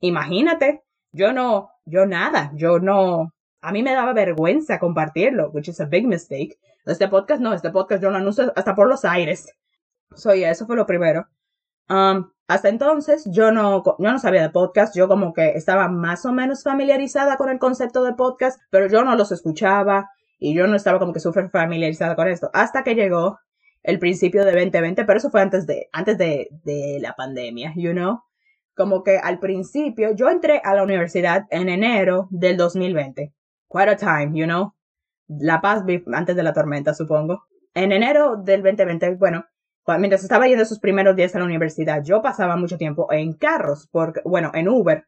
imagínate, 0.00 0.82
yo 1.12 1.32
no, 1.32 1.70
yo 1.84 2.04
nada, 2.04 2.50
yo 2.56 2.80
no, 2.80 3.32
a 3.60 3.70
mí 3.70 3.84
me 3.84 3.92
daba 3.92 4.12
vergüenza 4.12 4.80
compartirlo, 4.80 5.50
which 5.50 5.68
is 5.68 5.80
a 5.80 5.84
big 5.84 6.06
mistake. 6.06 6.58
Este 6.84 7.06
podcast 7.06 7.40
no, 7.40 7.52
este 7.52 7.70
podcast 7.70 8.02
yo 8.02 8.10
lo 8.10 8.16
anuncio 8.16 8.52
hasta 8.56 8.74
por 8.74 8.88
los 8.88 9.04
aires. 9.04 9.54
So, 10.14 10.34
yeah, 10.34 10.50
eso 10.50 10.66
fue 10.66 10.76
lo 10.76 10.86
primero. 10.86 11.26
Um, 11.88 12.30
hasta 12.46 12.68
entonces 12.68 13.24
yo 13.30 13.52
no, 13.52 13.82
yo 13.84 14.12
no 14.12 14.18
sabía 14.18 14.42
de 14.42 14.50
podcast, 14.50 14.96
yo 14.96 15.08
como 15.08 15.32
que 15.32 15.50
estaba 15.50 15.88
más 15.88 16.24
o 16.26 16.32
menos 16.32 16.64
familiarizada 16.64 17.36
con 17.36 17.48
el 17.48 17.58
concepto 17.58 18.02
de 18.04 18.14
podcast, 18.14 18.60
pero 18.70 18.88
yo 18.88 19.04
no 19.04 19.14
los 19.16 19.32
escuchaba 19.32 20.10
y 20.38 20.54
yo 20.54 20.66
no 20.66 20.74
estaba 20.74 20.98
como 20.98 21.12
que 21.12 21.20
súper 21.20 21.50
familiarizada 21.50 22.16
con 22.16 22.28
esto. 22.28 22.50
Hasta 22.52 22.82
que 22.82 22.94
llegó 22.94 23.38
el 23.82 23.98
principio 23.98 24.44
de 24.44 24.52
2020, 24.52 25.04
pero 25.04 25.18
eso 25.18 25.30
fue 25.30 25.42
antes 25.42 25.66
de, 25.66 25.88
antes 25.92 26.18
de, 26.18 26.48
de 26.64 26.98
la 27.00 27.14
pandemia, 27.14 27.72
you 27.76 27.92
know. 27.92 28.20
Como 28.74 29.02
que 29.04 29.18
al 29.18 29.38
principio, 29.38 30.14
yo 30.14 30.28
entré 30.28 30.60
a 30.64 30.74
la 30.74 30.82
universidad 30.82 31.46
en 31.50 31.68
enero 31.68 32.28
del 32.30 32.56
2020. 32.56 33.32
Quite 33.68 33.90
a 33.90 33.96
time, 33.96 34.38
you 34.38 34.46
know. 34.46 34.74
La 35.28 35.60
paz 35.60 35.84
antes 36.12 36.34
de 36.34 36.42
la 36.42 36.52
tormenta, 36.52 36.94
supongo. 36.94 37.44
En 37.74 37.92
enero 37.92 38.36
del 38.36 38.62
2020, 38.62 39.14
bueno, 39.16 39.44
mientras 39.98 40.22
estaba 40.22 40.46
yendo 40.46 40.64
sus 40.64 40.78
primeros 40.78 41.16
días 41.16 41.34
a 41.34 41.38
la 41.38 41.44
universidad, 41.44 42.02
yo 42.02 42.22
pasaba 42.22 42.56
mucho 42.56 42.76
tiempo 42.76 43.06
en 43.12 43.32
carros, 43.32 43.88
bueno, 44.24 44.50
en 44.54 44.68
Uber 44.68 45.04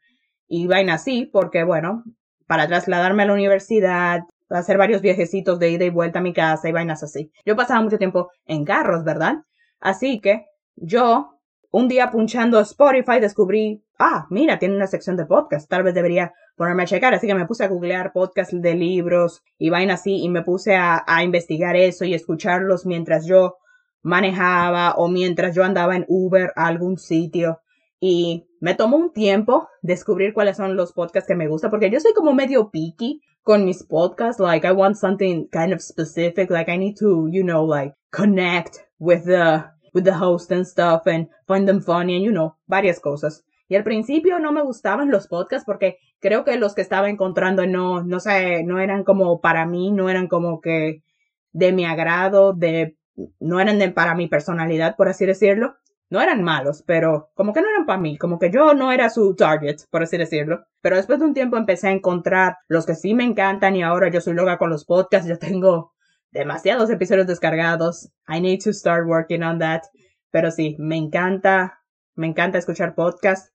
y 0.49 0.67
vaina 0.67 0.95
así, 0.95 1.29
porque, 1.33 1.65
bueno, 1.65 2.05
para 2.47 2.67
trasladarme 2.67 3.23
a 3.23 3.27
la 3.27 3.33
universidad, 3.33 4.23
hacer 4.51 4.79
varios 4.79 5.01
viajecitos 5.01 5.59
de 5.59 5.71
ida 5.71 5.85
y 5.85 5.91
vuelta 5.91 6.19
a 6.19 6.23
mi 6.23 6.33
casa 6.33 6.69
y 6.69 6.73
vainas 6.73 7.03
así. 7.03 7.33
Yo 7.47 7.57
pasaba 7.57 7.81
mucho 7.81 7.99
tiempo 7.99 8.31
en 8.47 8.65
carros, 8.65 9.05
¿verdad? 9.05 9.37
Así 9.81 10.21
que 10.21 10.47
yo, 10.77 11.39
un 11.71 11.89
día 11.89 12.11
punchando 12.11 12.61
Spotify, 12.61 13.21
descubrí, 13.21 13.83
ah, 13.99 14.27
mira, 14.31 14.59
tiene 14.59 14.77
una 14.77 14.87
sección 14.87 15.17
de 15.17 15.27
podcast, 15.27 15.69
tal 15.69 15.83
vez 15.83 15.95
debería 15.95 16.35
ponerme 16.57 16.83
a 16.83 16.87
checar. 16.87 17.15
Así 17.15 17.27
que 17.27 17.35
me 17.35 17.47
puse 17.47 17.65
a 17.65 17.69
googlear 17.69 18.13
podcasts 18.13 18.55
de 18.61 18.75
libros 18.75 19.43
y 19.59 19.71
vainas 19.71 20.01
así 20.01 20.23
y 20.23 20.29
me 20.29 20.43
puse 20.43 20.77
a 20.77 21.23
investigar 21.23 21.77
eso 21.77 22.05
y 22.05 22.15
escucharlos 22.15 22.85
mientras 22.85 23.27
yo 23.27 23.57
manejaba 24.03 24.95
o 24.97 25.09
mientras 25.09 25.55
yo 25.55 25.65
andaba 25.65 25.97
en 25.97 26.05
Uber 26.09 26.53
a 26.57 26.67
algún 26.67 26.99
sitio. 26.99 27.61
Y 28.01 28.47
me 28.61 28.75
tomó 28.75 28.97
un 28.97 29.13
tiempo 29.13 29.69
descubrir 29.81 30.35
cuáles 30.35 30.57
son 30.57 30.77
los 30.77 30.93
podcasts 30.93 31.29
que 31.29 31.37
me 31.37 31.49
gustan, 31.49 31.71
porque 31.71 31.91
yo 31.91 32.01
soy 32.01 32.13
como 32.13 32.35
medio 32.35 32.71
picky 32.71 33.21
con 33.43 33.65
mis 33.65 33.85
podcasts. 33.85 34.41
Like, 34.41 34.67
I 34.67 34.73
want 34.73 34.97
something 34.97 35.49
kind 35.51 35.73
of 35.73 35.81
specific. 35.81 36.51
Like, 36.51 36.71
I 36.71 36.79
need 36.79 36.97
to, 36.99 37.29
you 37.31 37.45
know, 37.45 37.65
like, 37.65 37.95
connect 38.11 38.79
with 38.99 39.25
the, 39.25 39.65
with 39.95 40.05
the 40.05 40.15
host 40.15 40.51
and 40.51 40.67
stuff 40.67 41.07
and 41.07 41.29
find 41.47 41.69
them 41.69 41.81
funny 41.81 42.17
and, 42.17 42.25
you 42.25 42.33
know, 42.33 42.57
varias 42.67 42.99
cosas. 42.99 43.45
Y 43.69 43.77
al 43.77 43.85
principio 43.85 44.39
no 44.39 44.53
me 44.53 44.63
gustaban 44.63 45.11
los 45.11 45.29
podcasts 45.29 45.65
porque 45.65 45.97
creo 46.21 46.45
que 46.45 46.57
los 46.57 46.75
que 46.75 46.83
estaba 46.83 47.09
encontrando 47.09 47.67
no, 47.67 48.03
no 48.03 48.21
sé, 48.21 48.65
no 48.65 48.81
eran 48.81 49.03
como 49.03 49.41
para 49.41 49.65
mí, 49.65 49.91
no 49.91 50.11
eran 50.11 50.29
como 50.29 50.61
que 50.61 51.03
de 51.53 51.73
mi 51.73 51.85
agrado, 51.85 52.53
de 52.53 52.97
no 53.41 53.61
eran 53.61 53.79
de, 53.79 53.91
para 53.91 54.15
mi 54.15 54.29
personalidad, 54.29 54.97
por 54.97 55.09
así 55.09 55.27
decirlo. 55.27 55.77
no 56.11 56.21
eran 56.21 56.43
malos, 56.43 56.83
pero 56.87 57.31
como 57.35 57.55
que 57.55 57.63
no 57.63 57.69
eran 57.71 57.87
para 57.87 57.99
mí, 57.99 58.19
como 58.19 58.39
que 58.39 58.51
yo 58.51 58.75
no 58.75 58.93
era 58.93 59.09
su 59.09 59.35
target, 59.35 59.77
por 59.91 60.03
así 60.03 60.19
decirlo. 60.19 60.67
Pero 60.83 60.97
después 60.97 61.19
de 61.19 61.25
un 61.25 61.33
tiempo 61.35 61.57
empecé 61.57 61.89
a 61.89 61.93
encontrar 61.93 62.57
los 62.69 62.85
que 62.85 62.95
sí 62.95 63.15
me 63.15 63.25
encantan 63.25 63.77
y 63.77 63.83
ahora 63.83 64.11
yo 64.11 64.21
soy 64.21 64.35
loca 64.35 64.59
con 64.59 64.69
los 64.69 64.85
podcasts, 64.85 65.29
yo 65.29 65.39
tengo 65.39 65.93
demasiados 66.31 66.91
episodios 66.91 67.27
descargados. 67.27 68.11
I 68.29 68.41
need 68.41 68.61
to 68.65 68.73
start 68.73 69.07
working 69.07 69.43
on 69.43 69.59
that. 69.61 69.83
Pero 70.31 70.51
sí, 70.51 70.77
me 70.79 70.97
encanta, 70.97 71.81
me 72.15 72.27
encanta 72.27 72.59
escuchar 72.59 72.95
podcasts. 72.95 73.53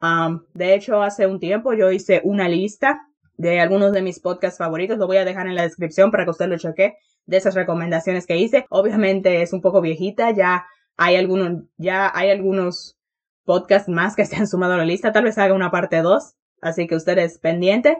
Um, 0.00 0.44
de 0.54 0.74
hecho, 0.74 1.02
hace 1.02 1.26
un 1.26 1.38
tiempo 1.38 1.74
yo 1.74 1.90
hice 1.90 2.22
una 2.24 2.48
lista 2.48 3.09
de 3.40 3.58
algunos 3.58 3.92
de 3.92 4.02
mis 4.02 4.20
podcasts 4.20 4.58
favoritos. 4.58 4.98
Lo 4.98 5.06
voy 5.06 5.16
a 5.16 5.24
dejar 5.24 5.46
en 5.46 5.54
la 5.54 5.62
descripción 5.62 6.10
para 6.10 6.24
que 6.24 6.30
usted 6.30 6.46
lo 6.46 6.58
cheque 6.58 6.98
de 7.24 7.36
esas 7.38 7.54
recomendaciones 7.54 8.26
que 8.26 8.36
hice. 8.36 8.66
Obviamente 8.68 9.40
es 9.40 9.54
un 9.54 9.62
poco 9.62 9.80
viejita, 9.80 10.30
ya 10.30 10.66
hay 10.98 11.16
algunos, 11.16 11.64
ya 11.78 12.12
hay 12.14 12.30
algunos 12.30 12.98
podcasts 13.44 13.88
más 13.88 14.14
que 14.14 14.26
se 14.26 14.36
han 14.36 14.46
sumado 14.46 14.74
a 14.74 14.76
la 14.76 14.84
lista. 14.84 15.12
Tal 15.12 15.24
vez 15.24 15.38
haga 15.38 15.54
una 15.54 15.70
parte 15.70 16.02
2. 16.02 16.34
Así 16.60 16.86
que 16.86 16.94
ustedes 16.94 17.38
pendiente 17.38 17.96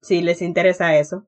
si 0.00 0.22
les 0.22 0.40
interesa 0.40 0.96
eso. 0.96 1.26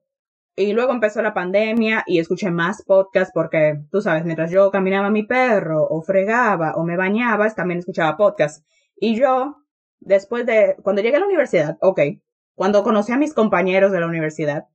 Y 0.55 0.71
luego 0.71 0.93
empezó 0.93 1.21
la 1.21 1.33
pandemia 1.33 2.05
y 2.07 2.19
escuché 2.19 2.49
más 2.49 2.83
podcasts 2.83 3.33
porque, 3.33 3.81
tú 3.91 4.01
sabes, 4.01 4.23
mientras 4.23 4.49
yo 4.49 4.71
caminaba 4.71 5.07
a 5.07 5.11
mi 5.11 5.23
perro 5.23 5.85
o 5.89 6.01
fregaba 6.01 6.73
o 6.75 6.85
me 6.85 6.95
bañaba, 6.95 7.53
también 7.53 7.79
escuchaba 7.79 8.15
podcasts. 8.15 8.63
Y 8.95 9.19
yo, 9.19 9.57
después 9.99 10.45
de, 10.45 10.77
cuando 10.81 11.01
llegué 11.01 11.17
a 11.17 11.19
la 11.19 11.25
universidad, 11.25 11.77
ok, 11.81 11.99
cuando 12.57 12.81
conocí 12.81 13.11
a 13.11 13.17
mis 13.17 13.35
compañeros 13.35 13.91
de 13.91 13.99
la 13.99 14.07
universidad, 14.07 14.65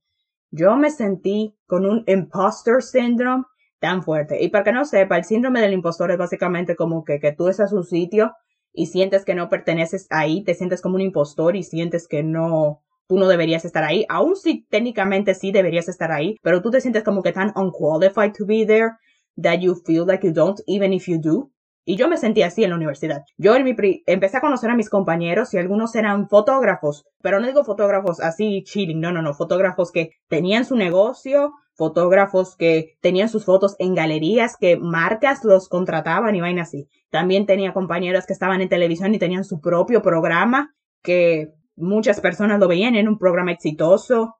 yo 0.51 0.77
me 0.77 0.89
sentí 0.89 1.53
con 1.67 1.85
un 1.85 2.05
imposter 2.07 2.81
syndrome 2.81 3.43
tan 3.79 4.03
fuerte. 4.03 4.41
Y 4.41 4.47
para 4.47 4.63
que 4.63 4.71
no 4.71 4.85
sepa, 4.85 5.17
el 5.17 5.25
síndrome 5.25 5.59
del 5.59 5.73
impostor 5.73 6.09
es 6.09 6.17
básicamente 6.17 6.77
como 6.77 7.03
que, 7.03 7.19
que 7.19 7.33
tú 7.33 7.49
estás 7.49 7.73
en 7.73 7.79
un 7.79 7.83
sitio 7.83 8.31
y 8.71 8.85
sientes 8.85 9.25
que 9.25 9.35
no 9.35 9.49
perteneces 9.49 10.07
ahí, 10.11 10.45
te 10.45 10.53
sientes 10.53 10.81
como 10.81 10.95
un 10.95 11.01
impostor 11.01 11.57
y 11.57 11.63
sientes 11.63 12.07
que 12.07 12.23
no, 12.23 12.81
tú 13.05 13.17
no 13.17 13.27
deberías 13.27 13.65
estar 13.65 13.83
ahí, 13.83 14.05
aun 14.07 14.37
si 14.37 14.65
técnicamente 14.69 15.35
sí 15.35 15.51
deberías 15.51 15.89
estar 15.89 16.13
ahí, 16.13 16.37
pero 16.41 16.61
tú 16.61 16.71
te 16.71 16.79
sientes 16.79 17.03
como 17.03 17.21
que 17.21 17.33
tan 17.33 17.51
unqualified 17.57 18.31
to 18.31 18.45
be 18.45 18.65
there 18.65 18.91
that 19.35 19.59
you 19.59 19.75
feel 19.75 20.07
like 20.07 20.25
you 20.25 20.31
don't, 20.31 20.61
even 20.67 20.93
if 20.93 21.09
you 21.09 21.19
do. 21.19 21.51
Y 21.85 21.97
yo 21.97 22.07
me 22.07 22.17
sentí 22.17 22.43
así 22.43 22.63
en 22.63 22.69
la 22.69 22.77
universidad. 22.77 23.23
Yo 23.37 23.55
en 23.55 23.65
mi 23.65 23.75
empecé 24.05 24.37
a 24.37 24.41
conocer 24.41 24.69
a 24.69 24.75
mis 24.75 24.89
compañeros 24.89 25.53
y 25.53 25.57
algunos 25.57 25.95
eran 25.95 26.29
fotógrafos, 26.29 27.05
pero 27.21 27.39
no 27.39 27.47
digo 27.47 27.65
fotógrafos 27.65 28.21
así 28.21 28.63
chilling, 28.63 29.01
no, 29.01 29.11
no, 29.11 29.21
no, 29.21 29.33
fotógrafos 29.33 29.91
que 29.91 30.11
tenían 30.29 30.63
su 30.63 30.77
negocio, 30.77 31.51
fotógrafos 31.75 32.55
que 32.55 32.97
tenían 33.01 33.27
sus 33.27 33.43
fotos 33.43 33.75
en 33.79 33.95
galerías, 33.95 34.55
que 34.57 34.77
marcas 34.77 35.43
los 35.43 35.67
contrataban 35.67 36.35
y 36.35 36.41
vaina 36.41 36.61
así. 36.61 36.87
También 37.09 37.45
tenía 37.45 37.73
compañeros 37.73 38.25
que 38.25 38.33
estaban 38.33 38.61
en 38.61 38.69
televisión 38.69 39.13
y 39.13 39.19
tenían 39.19 39.43
su 39.43 39.59
propio 39.59 40.01
programa, 40.01 40.73
que 41.01 41.49
muchas 41.75 42.21
personas 42.21 42.59
lo 42.59 42.67
veían 42.69 42.95
en 42.95 43.09
un 43.09 43.17
programa 43.17 43.51
exitoso. 43.51 44.35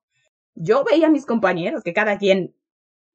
Yo 0.56 0.86
veía 0.86 1.08
a 1.08 1.12
mis 1.12 1.26
compañeros 1.26 1.84
que 1.84 1.94
cada 1.94 2.18
quien, 2.18 2.56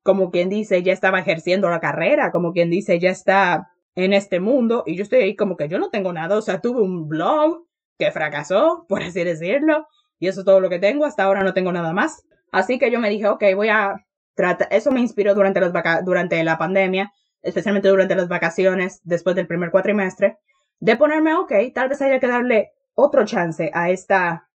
como 0.02 0.30
quien 0.30 0.50
dice, 0.50 0.82
ya 0.82 0.92
estaba 0.92 1.20
ejerciendo 1.20 1.70
la 1.70 1.80
carrera, 1.80 2.30
como 2.30 2.52
quien 2.52 2.68
dice, 2.68 2.98
ya 2.98 3.10
está 3.10 3.68
en 4.04 4.12
este 4.12 4.38
mundo 4.38 4.84
y 4.86 4.94
yo 4.94 5.02
estoy 5.02 5.22
ahí 5.22 5.34
como 5.34 5.56
que 5.56 5.68
yo 5.68 5.78
no 5.80 5.90
tengo 5.90 6.12
nada, 6.12 6.38
o 6.38 6.42
sea, 6.42 6.60
tuve 6.60 6.80
un 6.80 7.08
blog 7.08 7.66
que 7.98 8.12
fracasó, 8.12 8.86
por 8.88 9.02
así 9.02 9.24
decirlo, 9.24 9.88
y 10.20 10.28
eso 10.28 10.40
es 10.40 10.46
todo 10.46 10.60
lo 10.60 10.70
que 10.70 10.78
tengo, 10.78 11.04
hasta 11.04 11.24
ahora 11.24 11.42
no 11.42 11.52
tengo 11.52 11.72
nada 11.72 11.92
más. 11.92 12.24
Así 12.52 12.78
que 12.78 12.90
yo 12.90 13.00
me 13.00 13.10
dije, 13.10 13.26
ok, 13.26 13.42
voy 13.56 13.68
a 13.68 14.04
tratar, 14.34 14.68
eso 14.70 14.92
me 14.92 15.00
inspiró 15.00 15.34
durante, 15.34 15.60
los 15.60 15.72
durante 16.04 16.42
la 16.44 16.58
pandemia, 16.58 17.12
especialmente 17.42 17.88
durante 17.88 18.14
las 18.14 18.28
vacaciones, 18.28 19.00
después 19.02 19.34
del 19.34 19.48
primer 19.48 19.72
cuatrimestre, 19.72 20.38
de 20.78 20.96
ponerme, 20.96 21.34
ok, 21.34 21.52
tal 21.74 21.88
vez 21.88 22.00
haya 22.00 22.20
que 22.20 22.28
darle 22.28 22.70
otro 22.94 23.24
chance 23.24 23.70
a 23.74 23.90
esta 23.90 24.48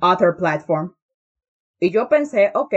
other 0.00 0.34
platform. 0.36 0.94
Y 1.78 1.90
yo 1.90 2.08
pensé, 2.08 2.50
ok, 2.54 2.74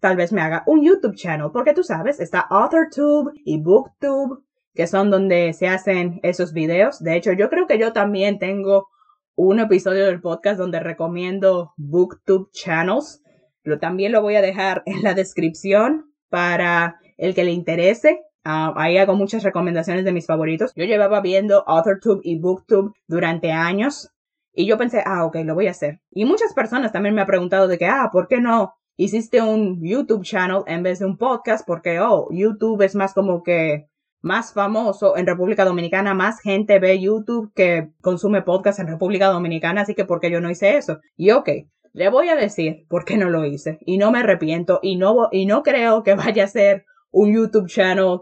tal 0.00 0.16
vez 0.16 0.32
me 0.32 0.40
haga 0.40 0.62
un 0.66 0.82
YouTube 0.82 1.14
channel, 1.14 1.50
porque 1.52 1.74
tú 1.74 1.82
sabes, 1.84 2.18
está 2.18 2.40
AuthorTube 2.40 3.32
y 3.44 3.60
BookTube, 3.60 4.42
que 4.74 4.86
son 4.86 5.10
donde 5.10 5.52
se 5.52 5.68
hacen 5.68 6.20
esos 6.22 6.52
videos. 6.52 7.02
De 7.02 7.16
hecho, 7.16 7.32
yo 7.32 7.48
creo 7.48 7.66
que 7.66 7.78
yo 7.78 7.92
también 7.92 8.38
tengo 8.38 8.88
un 9.34 9.60
episodio 9.60 10.06
del 10.06 10.20
podcast 10.20 10.58
donde 10.58 10.80
recomiendo 10.80 11.72
BookTube 11.76 12.50
channels. 12.52 13.22
Lo, 13.62 13.78
también 13.78 14.12
lo 14.12 14.22
voy 14.22 14.36
a 14.36 14.42
dejar 14.42 14.82
en 14.86 15.02
la 15.02 15.14
descripción 15.14 16.12
para 16.28 17.00
el 17.16 17.34
que 17.34 17.44
le 17.44 17.52
interese. 17.52 18.20
Ah, 18.44 18.72
ahí 18.76 18.96
hago 18.96 19.14
muchas 19.14 19.42
recomendaciones 19.42 20.04
de 20.04 20.12
mis 20.12 20.26
favoritos. 20.26 20.72
Yo 20.74 20.84
llevaba 20.84 21.20
viendo 21.20 21.64
AuthorTube 21.66 22.20
y 22.22 22.38
BookTube 22.38 22.92
durante 23.06 23.52
años 23.52 24.10
y 24.52 24.66
yo 24.66 24.78
pensé, 24.78 25.02
ah, 25.04 25.24
ok, 25.24 25.36
lo 25.44 25.54
voy 25.54 25.66
a 25.66 25.72
hacer. 25.72 26.00
Y 26.10 26.24
muchas 26.24 26.54
personas 26.54 26.92
también 26.92 27.14
me 27.14 27.20
han 27.20 27.26
preguntado 27.26 27.68
de 27.68 27.78
que, 27.78 27.86
ah, 27.86 28.08
¿por 28.12 28.28
qué 28.28 28.40
no 28.40 28.74
hiciste 28.96 29.40
un 29.40 29.80
YouTube 29.82 30.24
channel 30.24 30.62
en 30.66 30.82
vez 30.82 30.98
de 30.98 31.06
un 31.06 31.16
podcast? 31.16 31.66
Porque, 31.66 32.00
oh, 32.00 32.28
YouTube 32.30 32.82
es 32.82 32.94
más 32.94 33.14
como 33.14 33.42
que 33.42 33.89
más 34.20 34.52
famoso 34.52 35.16
en 35.16 35.26
República 35.26 35.64
Dominicana, 35.64 36.14
más 36.14 36.40
gente 36.40 36.78
ve 36.78 37.00
YouTube 37.00 37.52
que 37.54 37.90
consume 38.00 38.42
podcast 38.42 38.78
en 38.78 38.86
República 38.86 39.28
Dominicana, 39.28 39.82
así 39.82 39.94
que 39.94 40.04
¿por 40.04 40.20
qué 40.20 40.30
yo 40.30 40.40
no 40.40 40.50
hice 40.50 40.76
eso? 40.76 41.00
Y 41.16 41.30
ok, 41.30 41.48
le 41.92 42.08
voy 42.08 42.28
a 42.28 42.36
decir 42.36 42.86
por 42.88 43.04
qué 43.04 43.16
no 43.16 43.30
lo 43.30 43.44
hice 43.44 43.78
y 43.84 43.98
no 43.98 44.10
me 44.10 44.18
arrepiento 44.20 44.78
y 44.82 44.96
no, 44.96 45.28
y 45.32 45.46
no 45.46 45.62
creo 45.62 46.02
que 46.02 46.14
vaya 46.14 46.44
a 46.44 46.48
ser 46.48 46.84
un 47.10 47.32
YouTube 47.32 47.68
channel 47.68 48.20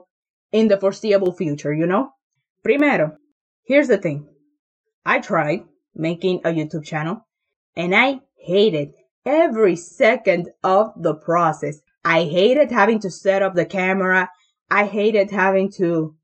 in 0.52 0.68
the 0.68 0.78
foreseeable 0.78 1.32
future, 1.32 1.76
you 1.76 1.86
know? 1.86 2.12
Primero, 2.62 3.18
here's 3.64 3.88
the 3.88 3.98
thing. 3.98 4.26
I 5.04 5.20
tried 5.20 5.64
making 5.94 6.40
a 6.44 6.50
YouTube 6.50 6.84
channel 6.84 7.26
and 7.76 7.94
I 7.94 8.20
hated 8.36 8.94
every 9.24 9.76
second 9.76 10.50
of 10.62 10.92
the 10.96 11.14
process. 11.14 11.80
I 12.04 12.24
hated 12.24 12.70
having 12.70 13.00
to 13.00 13.10
set 13.10 13.42
up 13.42 13.54
the 13.54 13.66
camera. 13.66 14.30
I 14.70 14.84
hated 14.84 15.30
having 15.30 15.70
to, 15.78 16.14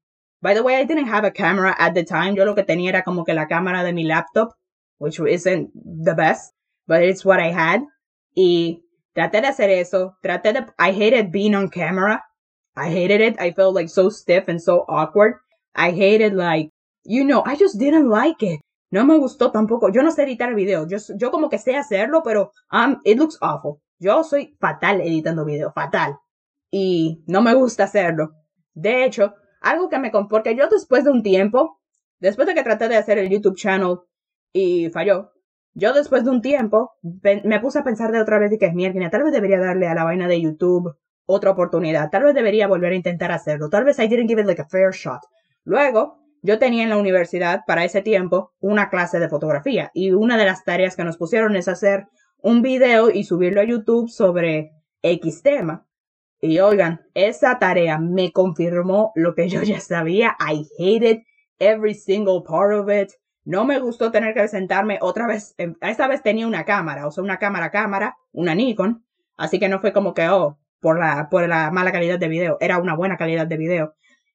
by 0.43 0.55
the 0.55 0.63
way, 0.63 0.77
I 0.77 0.85
didn't 0.85 1.07
have 1.07 1.25
a 1.25 1.31
camera 1.31 1.75
at 1.79 1.95
the 1.95 2.05
time. 2.05 2.37
Yo 2.37 2.45
lo 2.45 2.55
que 2.55 2.63
tenía 2.63 2.89
era 2.91 3.03
como 3.03 3.25
que 3.25 3.35
la 3.35 3.47
cámara 3.47 3.83
de 3.83 3.93
mi 3.93 4.05
laptop, 4.05 4.55
which 4.99 5.19
isn't 5.19 5.71
the 5.75 6.15
best, 6.15 6.53
but 6.87 7.03
it's 7.03 7.25
what 7.25 7.41
I 7.41 7.51
had. 7.51 7.83
Y 8.37 8.83
traté 9.17 9.41
de 9.41 9.49
hacer 9.49 9.71
eso. 9.71 10.17
Traté 10.23 10.53
de, 10.53 10.67
I 10.79 10.93
hated 10.93 11.33
being 11.33 11.55
on 11.55 11.71
camera. 11.71 12.23
I 12.77 12.91
hated 12.91 13.21
it. 13.21 13.41
I 13.41 13.53
felt 13.53 13.75
like 13.75 13.89
so 13.89 14.11
stiff 14.11 14.49
and 14.49 14.61
so 14.61 14.85
awkward. 14.89 15.35
I 15.75 15.93
hated 15.93 16.35
like, 16.35 16.71
you 17.05 17.25
know, 17.25 17.43
I 17.45 17.57
just 17.57 17.79
didn't 17.79 18.09
like 18.09 18.43
it. 18.43 18.61
No 18.91 19.05
me 19.05 19.19
gustó 19.19 19.51
tampoco. 19.51 19.93
Yo 19.93 20.03
no 20.03 20.11
sé 20.11 20.23
editar 20.23 20.55
videos. 20.55 20.89
Yo, 20.89 20.99
yo 21.17 21.31
como 21.31 21.49
que 21.49 21.59
sé 21.59 21.77
hacerlo, 21.77 22.23
pero 22.23 22.53
um, 22.71 23.01
it 23.05 23.17
looks 23.19 23.39
awful. 23.41 23.81
Yo 23.99 24.23
soy 24.23 24.57
fatal 24.61 25.01
editando 25.01 25.45
videos, 25.45 25.73
fatal. 25.75 26.19
Y 26.77 27.23
no 27.29 27.41
me 27.41 27.55
gusta 27.55 27.85
hacerlo. 27.85 28.35
De 28.73 29.05
hecho, 29.05 29.37
algo 29.61 29.89
que 29.89 30.01
me... 30.01 30.11
Porque 30.11 30.57
yo 30.57 30.69
después 30.69 31.05
de 31.05 31.11
un 31.11 31.23
tiempo, 31.23 31.79
después 32.19 32.49
de 32.49 32.55
que 32.55 32.65
traté 32.65 32.89
de 32.89 32.97
hacer 32.97 33.17
el 33.17 33.29
YouTube 33.29 33.55
channel 33.55 33.99
y 34.53 34.91
falló, 34.91 35.31
yo 35.75 35.93
después 35.93 36.25
de 36.25 36.31
un 36.31 36.43
tiempo 36.43 36.91
me 37.45 37.61
puse 37.61 37.79
a 37.79 37.85
pensar 37.85 38.11
de 38.11 38.21
otra 38.21 38.41
vez 38.41 38.59
que 38.59 38.67
es 38.67 38.75
mierda, 38.75 39.09
tal 39.09 39.23
vez 39.23 39.33
debería 39.33 39.61
darle 39.61 39.87
a 39.87 39.95
la 39.95 40.03
vaina 40.03 40.27
de 40.27 40.41
YouTube 40.41 40.97
otra 41.27 41.53
oportunidad. 41.53 42.11
Tal 42.11 42.25
vez 42.25 42.35
debería 42.35 42.67
volver 42.67 42.91
a 42.91 42.97
intentar 42.97 43.31
hacerlo. 43.31 43.71
Tal 43.71 43.85
vez 43.85 44.01
I 44.01 44.09
didn't 44.09 44.27
give 44.27 44.41
it 44.41 44.47
like 44.49 44.61
a 44.61 44.67
fair 44.67 44.91
shot. 44.91 45.21
Luego, 45.63 46.19
yo 46.43 46.59
tenía 46.59 46.83
en 46.83 46.91
la 46.91 46.99
universidad 46.99 47.61
para 47.69 47.85
ese 47.85 48.03
tiempo 48.03 48.53
una 48.59 48.91
clase 48.91 49.21
de 49.21 49.29
fotografía 49.29 49.93
y 49.95 50.11
una 50.11 50.37
de 50.37 50.47
las 50.47 50.65
tareas 50.65 50.97
que 50.97 51.05
nos 51.05 51.19
pusieron 51.19 51.55
es 51.55 51.69
hacer 51.69 52.09
un 52.43 52.63
video 52.63 53.11
y 53.11 53.23
subirlo 53.23 53.61
a 53.61 53.65
YouTube 53.65 54.11
sobre 54.11 54.73
X 55.03 55.41
tema. 55.45 55.87
Y 56.45 56.59
oigan, 56.59 57.01
esa 57.15 57.59
tarea 57.59 57.99
me 57.99 58.31
confirmó 58.31 59.13
lo 59.15 59.35
que 59.35 59.49
yo 59.49 59.63
ya 59.63 59.81
sabía. 59.81 60.37
I 60.39 60.67
hated 60.79 61.23
every 61.59 61.95
single 61.95 62.43
part 62.47 62.75
of 62.75 62.91
it. 62.91 63.13
No 63.47 63.65
me 63.65 63.79
gustó 63.79 64.11
tener 64.11 64.35
que 64.35 64.47
sentarme 64.49 64.99
otra 65.01 65.27
vez. 65.27 65.55
Esta 65.81 66.07
vez 66.07 66.23
tenía 66.23 66.47
una 66.47 66.67
cámara, 66.67 67.07
o 67.07 67.11
sea, 67.11 67.25
una 67.25 67.39
cámara 67.39 67.71
cámara, 67.71 68.19
una 68.33 68.55
Nikon. 68.55 69.03
Así 69.39 69.59
que 69.59 69.71
no 69.71 69.81
fue 69.81 69.95
como 69.95 70.13
que, 70.13 70.29
oh, 70.29 70.59
por 70.81 70.99
la, 70.99 71.31
por 71.31 71.49
la 71.49 71.71
mala 71.71 71.93
calidad 71.93 72.19
de 72.19 72.29
video. 72.29 72.59
Era 72.61 72.79
una 72.79 72.95
buena 72.95 73.17
calidad 73.17 73.47
de 73.47 73.57
video 73.57 73.95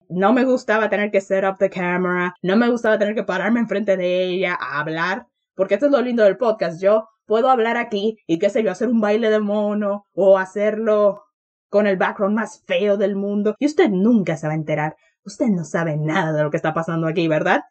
no 0.10 0.34
me 0.34 0.44
gustaba 0.44 0.90
tener 0.90 1.12
que 1.12 1.22
set 1.22 1.46
up 1.46 1.58
the 1.60 1.70
camera, 1.70 2.34
no 2.42 2.58
me 2.58 2.68
gustaba 2.68 2.98
tener 2.98 3.14
que 3.14 3.24
pararme 3.24 3.60
enfrente 3.60 3.96
de 3.96 4.24
ella 4.24 4.58
a 4.60 4.80
hablar, 4.80 5.28
porque 5.54 5.76
esto 5.76 5.86
es 5.86 5.92
lo 5.92 6.02
lindo 6.02 6.24
del 6.24 6.36
podcast. 6.36 6.82
Yo 6.82 7.08
puedo 7.28 7.48
hablar 7.48 7.78
aquí 7.78 8.18
y 8.26 8.40
qué 8.40 8.50
sé 8.50 8.64
yo, 8.64 8.72
hacer 8.72 8.90
un 8.90 9.02
baile 9.02 9.30
de 9.30 9.40
mono 9.40 10.06
o 10.14 10.40
hacerlo 10.40 11.29
con 11.70 11.88
el 11.88 11.98
background 11.98 12.36
más 12.36 12.64
feo 12.66 12.98
del 12.98 13.16
mundo 13.16 13.56
y 13.60 13.66
usted 13.66 13.90
nunca 13.90 14.38
se 14.38 14.48
va 14.48 14.54
a 14.54 14.58
enterar. 14.58 14.96
Usted 15.24 15.48
no 15.48 15.64
sabe 15.64 15.98
nada 15.98 16.34
de 16.34 16.44
lo 16.44 16.50
que 16.50 16.58
está 16.58 16.74
pasando 16.74 17.08
aquí, 17.08 17.28
¿verdad? 17.28 17.64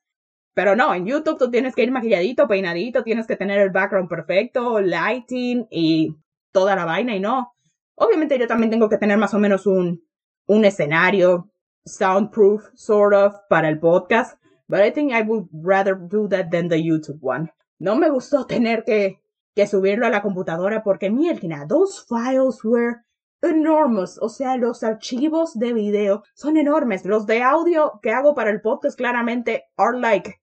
Pero 0.54 0.74
no, 0.74 0.94
en 0.94 1.06
YouTube 1.06 1.38
tú 1.38 1.50
tienes 1.50 1.74
que 1.74 1.82
ir 1.82 1.92
maquilladito, 1.92 2.48
peinadito, 2.48 3.02
tienes 3.02 3.26
que 3.26 3.36
tener 3.36 3.60
el 3.60 3.70
background 3.70 4.08
perfecto, 4.08 4.80
lighting 4.80 5.66
y 5.70 6.16
toda 6.52 6.74
la 6.74 6.84
vaina 6.84 7.14
y 7.14 7.20
no. 7.20 7.52
Obviamente 7.94 8.38
yo 8.38 8.46
también 8.46 8.70
tengo 8.70 8.88
que 8.88 8.98
tener 8.98 9.18
más 9.18 9.34
o 9.34 9.38
menos 9.38 9.66
un, 9.66 10.02
un 10.46 10.64
escenario, 10.64 11.50
soundproof, 11.84 12.64
sort 12.74 13.14
of, 13.14 13.34
para 13.48 13.68
el 13.68 13.78
podcast. 13.78 14.40
But 14.68 14.80
I 14.80 14.90
think 14.90 15.12
I 15.12 15.22
would 15.22 15.48
rather 15.52 15.94
do 15.94 16.28
that 16.28 16.50
than 16.50 16.68
the 16.68 16.76
YouTube 16.76 17.18
one. 17.22 17.52
No 17.78 17.96
me 17.96 18.10
gustó 18.10 18.46
tener 18.46 18.84
que, 18.84 19.20
que 19.54 19.66
subirlo 19.66 20.06
a 20.06 20.10
la 20.10 20.22
computadora 20.22 20.82
porque, 20.82 21.10
mierda, 21.10 21.66
those 21.66 22.04
files 22.06 22.62
were 22.64 22.96
enormous. 23.42 24.18
O 24.20 24.28
sea, 24.28 24.56
los 24.56 24.82
archivos 24.82 25.58
de 25.58 25.72
video 25.72 26.22
son 26.34 26.56
enormes. 26.56 27.04
Los 27.04 27.26
de 27.26 27.42
audio 27.42 28.00
que 28.02 28.12
hago 28.12 28.34
para 28.34 28.50
el 28.50 28.60
podcast 28.60 28.96
claramente 28.96 29.64
are 29.76 29.98
like 29.98 30.40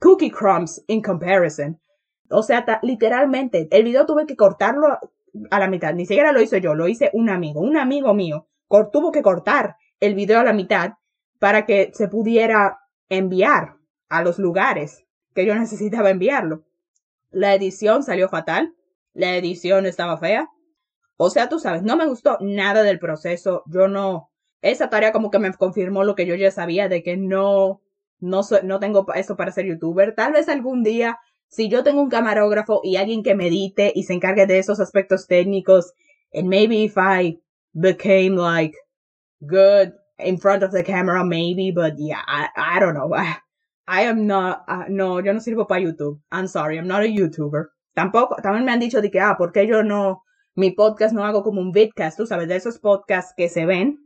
cookie 0.00 0.30
crumbs 0.30 0.82
in 0.86 1.02
comparison. 1.02 1.80
O 2.30 2.42
sea, 2.42 2.64
literalmente, 2.82 3.68
el 3.70 3.84
video 3.84 4.06
tuve 4.06 4.26
que 4.26 4.36
cortarlo 4.36 4.98
a 5.50 5.58
la 5.58 5.68
mitad. 5.68 5.94
Ni 5.94 6.06
siquiera 6.06 6.32
lo 6.32 6.40
hice 6.40 6.60
yo, 6.60 6.74
lo 6.74 6.88
hice 6.88 7.10
un 7.12 7.28
amigo. 7.28 7.60
Un 7.60 7.76
amigo 7.76 8.14
mío 8.14 8.46
tuvo 8.92 9.10
que 9.10 9.22
cortar 9.22 9.76
el 9.98 10.14
video 10.14 10.40
a 10.40 10.44
la 10.44 10.52
mitad 10.52 10.92
para 11.38 11.66
que 11.66 11.90
se 11.94 12.08
pudiera 12.08 12.78
enviar 13.08 13.76
a 14.08 14.22
los 14.22 14.38
lugares 14.38 15.04
que 15.34 15.44
yo 15.44 15.54
necesitaba 15.54 16.10
enviarlo. 16.10 16.64
La 17.30 17.54
edición 17.54 18.02
salió 18.02 18.28
fatal. 18.28 18.74
La 19.12 19.36
edición 19.36 19.86
estaba 19.86 20.18
fea. 20.18 20.48
O 21.22 21.28
sea, 21.28 21.50
tú 21.50 21.58
sabes, 21.58 21.82
no 21.82 21.98
me 21.98 22.06
gustó 22.06 22.38
nada 22.40 22.82
del 22.82 22.98
proceso. 22.98 23.62
Yo 23.66 23.88
no. 23.88 24.30
Esa 24.62 24.88
tarea 24.88 25.12
como 25.12 25.30
que 25.30 25.38
me 25.38 25.52
confirmó 25.52 26.02
lo 26.02 26.14
que 26.14 26.24
yo 26.24 26.34
ya 26.34 26.50
sabía 26.50 26.88
de 26.88 27.02
que 27.02 27.18
no, 27.18 27.82
no, 28.20 28.40
no 28.62 28.80
tengo 28.80 29.04
eso 29.12 29.36
para 29.36 29.52
ser 29.52 29.66
youtuber. 29.66 30.14
Tal 30.14 30.32
vez 30.32 30.48
algún 30.48 30.82
día, 30.82 31.18
si 31.46 31.68
yo 31.68 31.82
tengo 31.84 32.00
un 32.00 32.08
camarógrafo 32.08 32.80
y 32.82 32.96
alguien 32.96 33.22
que 33.22 33.34
medite 33.34 33.92
y 33.94 34.04
se 34.04 34.14
encargue 34.14 34.46
de 34.46 34.60
esos 34.60 34.80
aspectos 34.80 35.26
técnicos, 35.26 35.92
and 36.32 36.48
maybe 36.48 36.84
if 36.84 36.96
I 36.96 37.38
became 37.74 38.36
like 38.36 38.74
good 39.42 39.92
in 40.18 40.38
front 40.38 40.62
of 40.62 40.70
the 40.70 40.82
camera, 40.82 41.22
maybe, 41.22 41.70
but 41.70 41.98
yeah, 41.98 42.22
I, 42.26 42.48
I 42.56 42.80
don't 42.80 42.94
know. 42.94 43.14
I, 43.86 44.02
am 44.04 44.26
not, 44.26 44.64
uh, 44.68 44.84
no, 44.88 45.20
yo 45.20 45.34
no 45.34 45.40
sirvo 45.40 45.68
para 45.68 45.82
YouTube. 45.82 46.18
I'm 46.32 46.46
sorry, 46.46 46.78
I'm 46.78 46.88
not 46.88 47.02
a 47.02 47.08
YouTuber. 47.08 47.66
Tampoco, 47.94 48.36
también 48.42 48.64
me 48.64 48.72
han 48.72 48.80
dicho 48.80 49.02
de 49.02 49.10
que, 49.10 49.20
ah, 49.20 49.36
¿por 49.36 49.52
qué 49.52 49.66
yo 49.66 49.82
no 49.82 50.22
mi 50.54 50.70
podcast 50.70 51.14
no 51.14 51.24
hago 51.24 51.42
como 51.42 51.60
un 51.60 51.72
vidcast, 51.72 52.16
tú 52.16 52.26
sabes, 52.26 52.48
de 52.48 52.56
esos 52.56 52.78
podcasts 52.78 53.34
que 53.36 53.48
se 53.48 53.66
ven, 53.66 53.98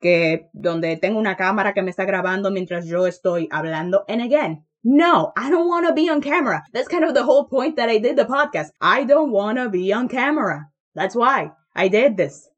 que 0.00 0.48
donde 0.52 0.96
tengo 0.96 1.18
una 1.18 1.36
cámara 1.36 1.72
que 1.74 1.82
me 1.82 1.90
está 1.90 2.04
grabando 2.04 2.50
mientras 2.50 2.86
yo 2.86 3.06
estoy 3.06 3.48
hablando. 3.50 4.04
And 4.08 4.22
again, 4.22 4.64
no, 4.82 5.32
I 5.36 5.50
don't 5.50 5.68
want 5.68 5.86
to 5.86 5.92
be 5.92 6.08
on 6.10 6.20
camera. 6.20 6.62
That's 6.72 6.88
kind 6.88 7.04
of 7.04 7.14
the 7.14 7.24
whole 7.24 7.48
point 7.48 7.76
that 7.76 7.88
I 7.88 7.98
did 7.98 8.16
the 8.16 8.24
podcast. 8.24 8.70
I 8.80 9.04
don't 9.04 9.30
want 9.30 9.58
to 9.58 9.68
be 9.68 9.92
on 9.92 10.08
camera. 10.08 10.68
That's 10.94 11.14
why 11.14 11.52
I 11.74 11.88
did 11.88 12.16
this. 12.16 12.48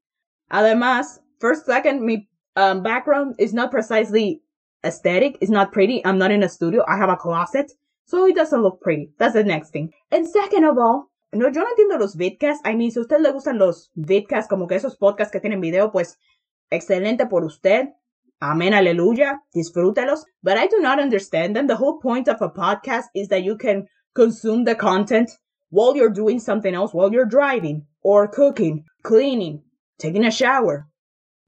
Además, 0.51 1.19
first, 1.39 1.67
second, 1.67 2.05
my 2.05 2.27
um, 2.57 2.83
background 2.83 3.37
is 3.39 3.53
not 3.53 3.71
precisely 3.71 4.43
aesthetic. 4.85 5.39
It's 5.41 5.51
not 5.51 5.73
pretty. 5.73 6.05
I'm 6.05 6.19
not 6.19 6.31
in 6.31 6.43
a 6.43 6.49
studio. 6.49 6.85
I 6.87 6.97
have 6.97 7.11
a 7.11 7.17
closet. 7.17 7.73
So 8.07 8.27
it 8.27 8.35
doesn't 8.35 8.63
look 8.63 8.81
pretty. 8.81 9.13
That's 9.19 9.35
the 9.35 9.45
next 9.45 9.71
thing. 9.71 9.93
And 10.11 10.27
second 10.27 10.65
of 10.65 10.79
all, 10.79 11.10
no, 11.33 11.49
yo 11.49 11.63
no 11.63 11.69
entiendo 11.71 11.99
los 11.99 12.17
vidcasts. 12.17 12.67
I 12.69 12.75
mean, 12.75 12.91
si 12.91 13.01
usted 13.01 13.21
le 13.21 13.31
gustan 13.31 13.59
los 13.59 13.91
vidcasts, 13.95 14.49
como 14.49 14.67
que 14.67 14.75
esos 14.75 14.97
podcasts 14.97 15.31
que 15.31 15.41
tienen 15.41 15.61
video, 15.61 15.93
pues 15.93 16.19
excelente 16.71 17.27
por 17.27 17.45
usted. 17.45 17.91
Amén, 18.41 18.75
aleluya. 18.75 19.43
Disfrútelos. 19.55 20.25
But 20.43 20.57
I 20.57 20.67
do 20.67 20.81
not 20.81 20.99
understand 20.99 21.55
them. 21.55 21.67
The 21.67 21.77
whole 21.77 22.01
point 22.01 22.29
of 22.29 22.41
a 22.41 22.49
podcast 22.49 23.07
is 23.15 23.29
that 23.29 23.45
you 23.45 23.57
can 23.57 23.87
consume 24.15 24.65
the 24.65 24.75
content 24.75 25.31
while 25.71 25.95
you're 25.95 26.13
doing 26.13 26.41
something 26.41 26.75
else, 26.75 26.93
while 26.93 27.13
you're 27.13 27.27
driving 27.27 27.87
or 28.03 28.27
cooking, 28.27 28.85
cleaning, 29.03 29.63
taking 29.99 30.25
a 30.25 30.31
shower. 30.31 30.89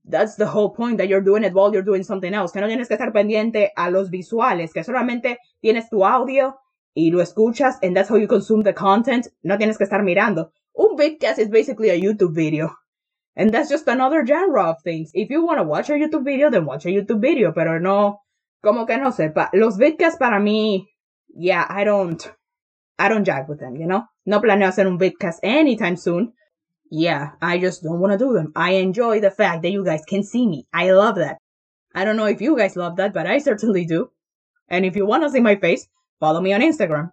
That's 0.04 0.36
the 0.36 0.46
whole 0.46 0.70
point 0.70 0.98
that 0.98 1.08
you're 1.08 1.22
doing 1.22 1.44
it 1.44 1.54
while 1.54 1.72
you're 1.72 1.82
doing 1.82 2.02
something 2.02 2.34
else. 2.34 2.52
Que 2.52 2.60
no 2.60 2.68
tienes 2.68 2.88
que 2.88 2.96
estar 2.96 3.12
pendiente 3.12 3.70
a 3.76 3.90
los 3.90 4.10
visuales, 4.10 4.72
que 4.72 4.84
solamente 4.84 5.38
tienes 5.60 5.88
tu 5.88 6.04
audio 6.04 6.56
y 6.94 7.10
lo 7.10 7.22
escuchas 7.22 7.76
and 7.82 7.96
that's 7.96 8.08
how 8.08 8.16
you 8.16 8.28
consume 8.28 8.62
the 8.62 8.72
content, 8.72 9.28
no 9.42 9.56
tienes 9.56 9.78
que 9.78 9.86
estar 9.86 10.02
mirando. 10.02 10.50
Un 10.76 10.96
vidcast 10.96 11.38
is 11.38 11.48
basically 11.48 11.90
a 11.90 12.00
YouTube 12.00 12.34
video. 12.34 12.70
And 13.34 13.52
that's 13.52 13.70
just 13.70 13.88
another 13.88 14.26
genre 14.26 14.70
of 14.70 14.82
things. 14.82 15.10
If 15.14 15.30
you 15.30 15.44
want 15.44 15.58
to 15.58 15.64
watch 15.64 15.88
a 15.88 15.94
YouTube 15.94 16.24
video, 16.24 16.50
then 16.50 16.66
watch 16.66 16.84
a 16.84 16.90
YouTube 16.90 17.20
video, 17.20 17.52
pero 17.52 17.78
no, 17.78 18.20
como 18.62 18.84
que 18.84 18.96
no 18.98 19.10
sepa. 19.10 19.48
Los 19.54 19.78
vidcasts 19.78 20.18
para 20.18 20.38
mí, 20.38 20.86
yeah, 21.34 21.66
I 21.68 21.84
don't, 21.84 22.30
I 22.98 23.08
don't 23.08 23.24
jive 23.24 23.48
with 23.48 23.60
them, 23.60 23.76
you 23.76 23.86
know? 23.86 24.04
No 24.26 24.40
planeo 24.40 24.68
hacer 24.68 24.86
un 24.86 24.98
vidcast 24.98 25.38
anytime 25.42 25.96
soon. 25.96 26.34
Yeah, 26.90 27.30
I 27.40 27.58
just 27.58 27.82
don't 27.82 28.00
want 28.00 28.12
to 28.12 28.18
do 28.18 28.34
them. 28.34 28.52
I 28.54 28.72
enjoy 28.72 29.20
the 29.20 29.30
fact 29.30 29.62
that 29.62 29.70
you 29.70 29.82
guys 29.82 30.02
can 30.06 30.22
see 30.22 30.46
me. 30.46 30.66
I 30.74 30.90
love 30.90 31.16
that. 31.16 31.38
I 31.94 32.04
don't 32.04 32.16
know 32.16 32.26
if 32.26 32.42
you 32.42 32.56
guys 32.56 32.76
love 32.76 32.96
that, 32.96 33.14
but 33.14 33.26
I 33.26 33.38
certainly 33.38 33.86
do. 33.86 34.10
And 34.68 34.84
if 34.84 34.94
you 34.94 35.06
want 35.06 35.22
to 35.22 35.30
see 35.30 35.40
my 35.40 35.56
face, 35.56 35.88
Follow 36.22 36.40
me 36.40 36.54
on 36.54 36.62
Instagram. 36.62 37.12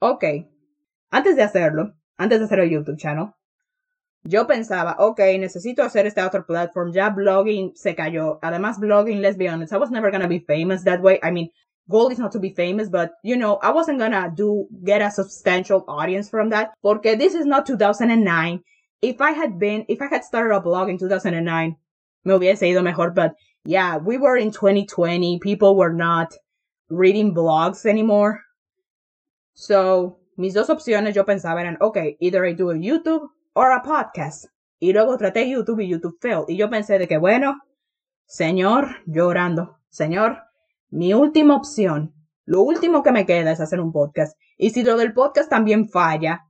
Ok. 0.00 0.22
Antes 1.10 1.34
de 1.34 1.42
hacerlo, 1.42 1.94
antes 2.18 2.40
de 2.40 2.44
hacer 2.44 2.60
el 2.60 2.68
YouTube 2.68 2.98
channel, 2.98 3.28
yo 4.22 4.46
pensaba, 4.46 4.96
ok, 4.98 5.18
necesito 5.38 5.82
hacer 5.82 6.06
este 6.06 6.20
otro 6.20 6.44
platform. 6.44 6.92
Ya 6.92 7.08
blogging 7.08 7.72
se 7.74 7.94
cayó. 7.94 8.38
Además, 8.42 8.78
blogging, 8.78 9.22
let's 9.22 9.38
be 9.38 9.48
honest, 9.48 9.72
I 9.72 9.78
was 9.78 9.90
never 9.90 10.10
gonna 10.10 10.28
be 10.28 10.40
famous 10.40 10.84
that 10.84 11.00
way. 11.00 11.18
I 11.22 11.30
mean, 11.30 11.48
goal 11.88 12.12
is 12.12 12.18
not 12.18 12.32
to 12.32 12.38
be 12.38 12.50
famous, 12.50 12.90
but 12.90 13.12
you 13.22 13.34
know, 13.38 13.58
I 13.62 13.70
wasn't 13.70 13.98
gonna 13.98 14.30
do, 14.36 14.68
get 14.84 15.00
a 15.00 15.10
substantial 15.10 15.82
audience 15.88 16.28
from 16.28 16.50
that. 16.50 16.74
Porque 16.82 17.16
this 17.16 17.34
is 17.34 17.46
not 17.46 17.64
2009. 17.64 18.62
If 19.00 19.22
I 19.22 19.30
had 19.30 19.58
been, 19.58 19.86
if 19.88 20.02
I 20.02 20.08
had 20.08 20.22
started 20.22 20.54
a 20.54 20.60
blog 20.60 20.90
in 20.90 20.98
2009, 20.98 21.76
me 22.26 22.34
hubiese 22.34 22.62
ido 22.64 22.82
mejor, 22.82 23.10
but 23.10 23.36
yeah, 23.64 23.96
we 23.96 24.18
were 24.18 24.36
in 24.36 24.50
2020. 24.50 25.38
People 25.38 25.76
were 25.76 25.94
not 25.94 26.34
reading 26.88 27.32
blogs 27.32 27.86
anymore. 27.86 28.40
So, 29.54 30.20
mis 30.36 30.54
dos 30.54 30.70
opciones 30.70 31.14
yo 31.14 31.24
pensaba 31.24 31.60
eran, 31.60 31.78
ok, 31.80 31.98
either 32.20 32.44
I 32.44 32.54
do 32.54 32.70
a 32.70 32.76
YouTube 32.76 33.30
or 33.54 33.72
a 33.72 33.82
podcast. 33.82 34.46
Y 34.78 34.92
luego 34.92 35.16
traté 35.16 35.48
YouTube 35.48 35.80
y 35.80 35.88
YouTube 35.88 36.18
failed. 36.20 36.48
Y 36.48 36.56
yo 36.56 36.68
pensé 36.68 36.98
de 36.98 37.08
que, 37.08 37.18
bueno, 37.18 37.60
señor, 38.26 39.02
llorando, 39.06 39.78
señor, 39.88 40.38
mi 40.90 41.14
última 41.14 41.56
opción, 41.56 42.14
lo 42.44 42.62
último 42.62 43.02
que 43.02 43.12
me 43.12 43.26
queda 43.26 43.52
es 43.52 43.60
hacer 43.60 43.80
un 43.80 43.92
podcast. 43.92 44.38
Y 44.58 44.70
si 44.70 44.82
lo 44.82 44.96
del 44.96 45.14
podcast 45.14 45.48
también 45.48 45.88
falla, 45.88 46.46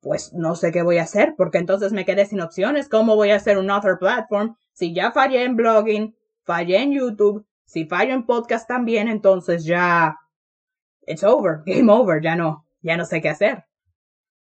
pues 0.00 0.32
no 0.32 0.54
sé 0.54 0.72
qué 0.72 0.82
voy 0.82 0.98
a 0.98 1.04
hacer, 1.04 1.34
porque 1.36 1.58
entonces 1.58 1.92
me 1.92 2.04
quedé 2.04 2.26
sin 2.26 2.40
opciones. 2.40 2.88
¿Cómo 2.88 3.16
voy 3.16 3.30
a 3.30 3.36
hacer 3.36 3.58
un 3.58 3.70
other 3.70 3.98
platform? 3.98 4.56
Si 4.72 4.94
ya 4.94 5.12
fallé 5.12 5.44
en 5.44 5.56
blogging, 5.56 6.14
fallé 6.44 6.82
en 6.82 6.92
YouTube, 6.92 7.46
si 7.64 7.86
fallo 7.86 8.14
en 8.14 8.26
podcast 8.26 8.68
también, 8.68 9.08
entonces 9.08 9.64
ya 9.64 10.16
it's 11.06 11.24
over, 11.24 11.62
game 11.64 11.90
over, 11.92 12.22
ya 12.22 12.36
no, 12.36 12.66
ya 12.82 12.96
no 12.96 13.04
sé 13.04 13.20
qué 13.20 13.28
hacer. 13.28 13.64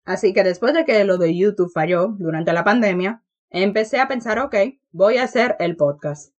Así 0.03 0.33
que 0.33 0.43
después 0.43 0.73
de 0.73 0.85
que 0.85 1.03
lo 1.03 1.17
de 1.17 1.35
YouTube 1.35 1.71
falló 1.71 2.15
durante 2.17 2.53
la 2.53 2.63
pandemia, 2.63 3.23
empecé 3.49 3.99
a 3.99 4.07
pensar, 4.07 4.39
ok, 4.39 4.55
voy 4.91 5.17
a 5.17 5.23
hacer 5.23 5.55
el 5.59 5.75
podcast. 5.75 6.33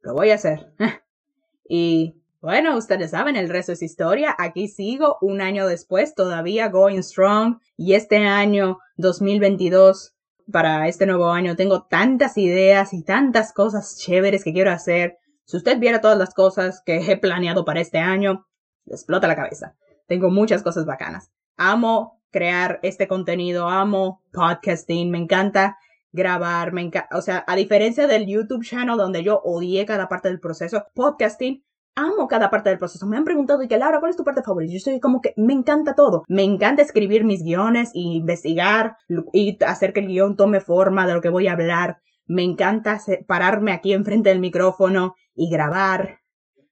Lo 0.00 0.14
voy 0.14 0.30
a 0.30 0.36
hacer. 0.36 0.72
y 1.68 2.22
bueno, 2.40 2.76
ustedes 2.76 3.12
saben, 3.12 3.36
el 3.36 3.48
resto 3.48 3.72
es 3.72 3.82
historia. 3.82 4.34
Aquí 4.36 4.66
sigo 4.66 5.18
un 5.20 5.40
año 5.40 5.68
después, 5.68 6.14
todavía 6.14 6.68
going 6.68 7.00
strong. 7.02 7.58
Y 7.76 7.94
este 7.94 8.16
año 8.26 8.78
2022, 8.96 10.14
para 10.50 10.88
este 10.88 11.06
nuevo 11.06 11.30
año, 11.30 11.54
tengo 11.54 11.84
tantas 11.84 12.36
ideas 12.38 12.92
y 12.94 13.04
tantas 13.04 13.52
cosas 13.52 13.96
chéveres 13.98 14.42
que 14.42 14.52
quiero 14.52 14.72
hacer. 14.72 15.18
Si 15.52 15.58
usted 15.58 15.78
viera 15.78 16.00
todas 16.00 16.16
las 16.16 16.32
cosas 16.32 16.80
que 16.80 16.96
he 16.96 17.18
planeado 17.18 17.66
para 17.66 17.82
este 17.82 17.98
año, 17.98 18.46
le 18.86 18.94
explota 18.94 19.28
la 19.28 19.36
cabeza. 19.36 19.76
Tengo 20.06 20.30
muchas 20.30 20.62
cosas 20.62 20.86
bacanas. 20.86 21.30
Amo 21.58 22.22
crear 22.30 22.80
este 22.82 23.06
contenido, 23.06 23.68
amo 23.68 24.22
podcasting, 24.32 25.10
me 25.10 25.18
encanta 25.18 25.76
grabar, 26.10 26.72
me 26.72 26.80
encanta, 26.80 27.14
o 27.14 27.20
sea, 27.20 27.44
a 27.46 27.54
diferencia 27.54 28.06
del 28.06 28.26
YouTube 28.26 28.64
channel 28.64 28.96
donde 28.96 29.22
yo 29.22 29.42
odié 29.44 29.84
cada 29.84 30.08
parte 30.08 30.28
del 30.28 30.40
proceso, 30.40 30.86
podcasting, 30.94 31.62
amo 31.96 32.28
cada 32.28 32.48
parte 32.48 32.70
del 32.70 32.78
proceso. 32.78 33.06
Me 33.06 33.18
han 33.18 33.24
preguntado, 33.24 33.62
y 33.62 33.68
que 33.68 33.76
Laura, 33.76 34.00
¿cuál 34.00 34.08
es 34.08 34.16
tu 34.16 34.24
parte 34.24 34.42
favorita? 34.42 34.72
Yo 34.72 34.78
estoy 34.78 35.00
como 35.00 35.20
que 35.20 35.34
me 35.36 35.52
encanta 35.52 35.94
todo. 35.94 36.24
Me 36.28 36.44
encanta 36.44 36.80
escribir 36.80 37.24
mis 37.24 37.42
guiones 37.42 37.90
y 37.92 38.16
investigar 38.16 38.96
y 39.34 39.62
hacer 39.62 39.92
que 39.92 40.00
el 40.00 40.06
guion 40.06 40.34
tome 40.34 40.62
forma 40.62 41.06
de 41.06 41.12
lo 41.12 41.20
que 41.20 41.28
voy 41.28 41.48
a 41.48 41.52
hablar. 41.52 41.98
Me 42.26 42.42
encanta 42.42 43.00
pararme 43.26 43.72
aquí 43.72 43.92
enfrente 43.92 44.30
del 44.30 44.40
micrófono 44.40 45.14
y 45.34 45.50
grabar. 45.50 46.20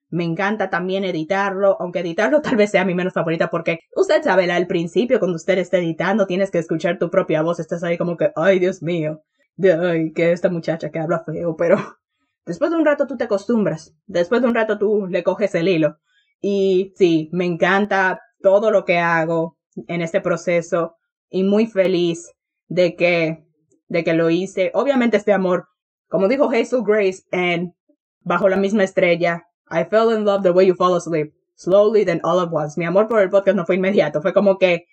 Me 0.08 0.24
encanta 0.24 0.70
también 0.70 1.04
editarlo, 1.04 1.76
aunque 1.80 2.00
editarlo 2.00 2.40
tal 2.42 2.56
vez 2.56 2.70
sea 2.70 2.84
mi 2.84 2.94
menos 2.94 3.12
favorita 3.12 3.48
porque 3.48 3.80
usted 3.94 4.22
sabe, 4.22 4.50
al 4.50 4.66
principio 4.66 5.20
cuando 5.20 5.36
usted 5.36 5.58
está 5.58 5.78
editando 5.78 6.26
tienes 6.26 6.50
que 6.50 6.58
escuchar 6.58 6.98
tu 6.98 7.10
propia 7.10 7.42
voz, 7.42 7.60
estás 7.60 7.84
ahí 7.84 7.96
como 7.96 8.16
que, 8.16 8.32
ay 8.34 8.58
Dios 8.58 8.82
mío, 8.82 9.22
ay, 9.62 10.12
que 10.12 10.32
esta 10.32 10.48
muchacha 10.48 10.90
que 10.90 10.98
habla 10.98 11.22
feo, 11.24 11.56
pero 11.56 11.76
después 12.46 12.70
de 12.70 12.76
un 12.76 12.84
rato 12.84 13.06
tú 13.06 13.16
te 13.16 13.24
acostumbras, 13.24 13.94
después 14.06 14.42
de 14.42 14.48
un 14.48 14.54
rato 14.54 14.78
tú 14.78 15.06
le 15.06 15.22
coges 15.22 15.54
el 15.54 15.68
hilo. 15.68 15.98
Y 16.40 16.92
sí, 16.96 17.28
me 17.32 17.44
encanta 17.44 18.20
todo 18.40 18.70
lo 18.70 18.84
que 18.84 18.98
hago 18.98 19.58
en 19.86 20.00
este 20.02 20.20
proceso 20.20 20.96
y 21.28 21.44
muy 21.44 21.66
feliz 21.66 22.32
de 22.68 22.96
que, 22.96 23.44
de 23.90 24.02
que 24.02 24.14
lo 24.14 24.30
hice. 24.30 24.70
Obviamente 24.72 25.18
este 25.18 25.34
amor, 25.34 25.68
como 26.08 26.28
dijo 26.28 26.48
Hazel 26.48 26.82
Grace 26.82 27.24
en 27.30 27.74
bajo 28.22 28.48
la 28.48 28.56
misma 28.56 28.84
estrella. 28.84 29.44
I 29.70 29.84
fell 29.84 30.16
in 30.16 30.24
love 30.24 30.42
the 30.42 30.50
way 30.50 30.66
you 30.66 30.74
fall 30.74 30.96
asleep. 30.96 31.34
slowly 31.60 32.04
then 32.04 32.20
all 32.24 32.40
at 32.40 32.50
once. 32.50 32.78
Mi 32.78 32.86
amor 32.86 33.06
por 33.06 33.20
el 33.20 33.28
podcast 33.28 33.56
no 33.56 33.66
fue 33.66 33.76
inmediato, 33.76 34.22
fue 34.22 34.32
como 34.32 34.58
que 34.58 34.86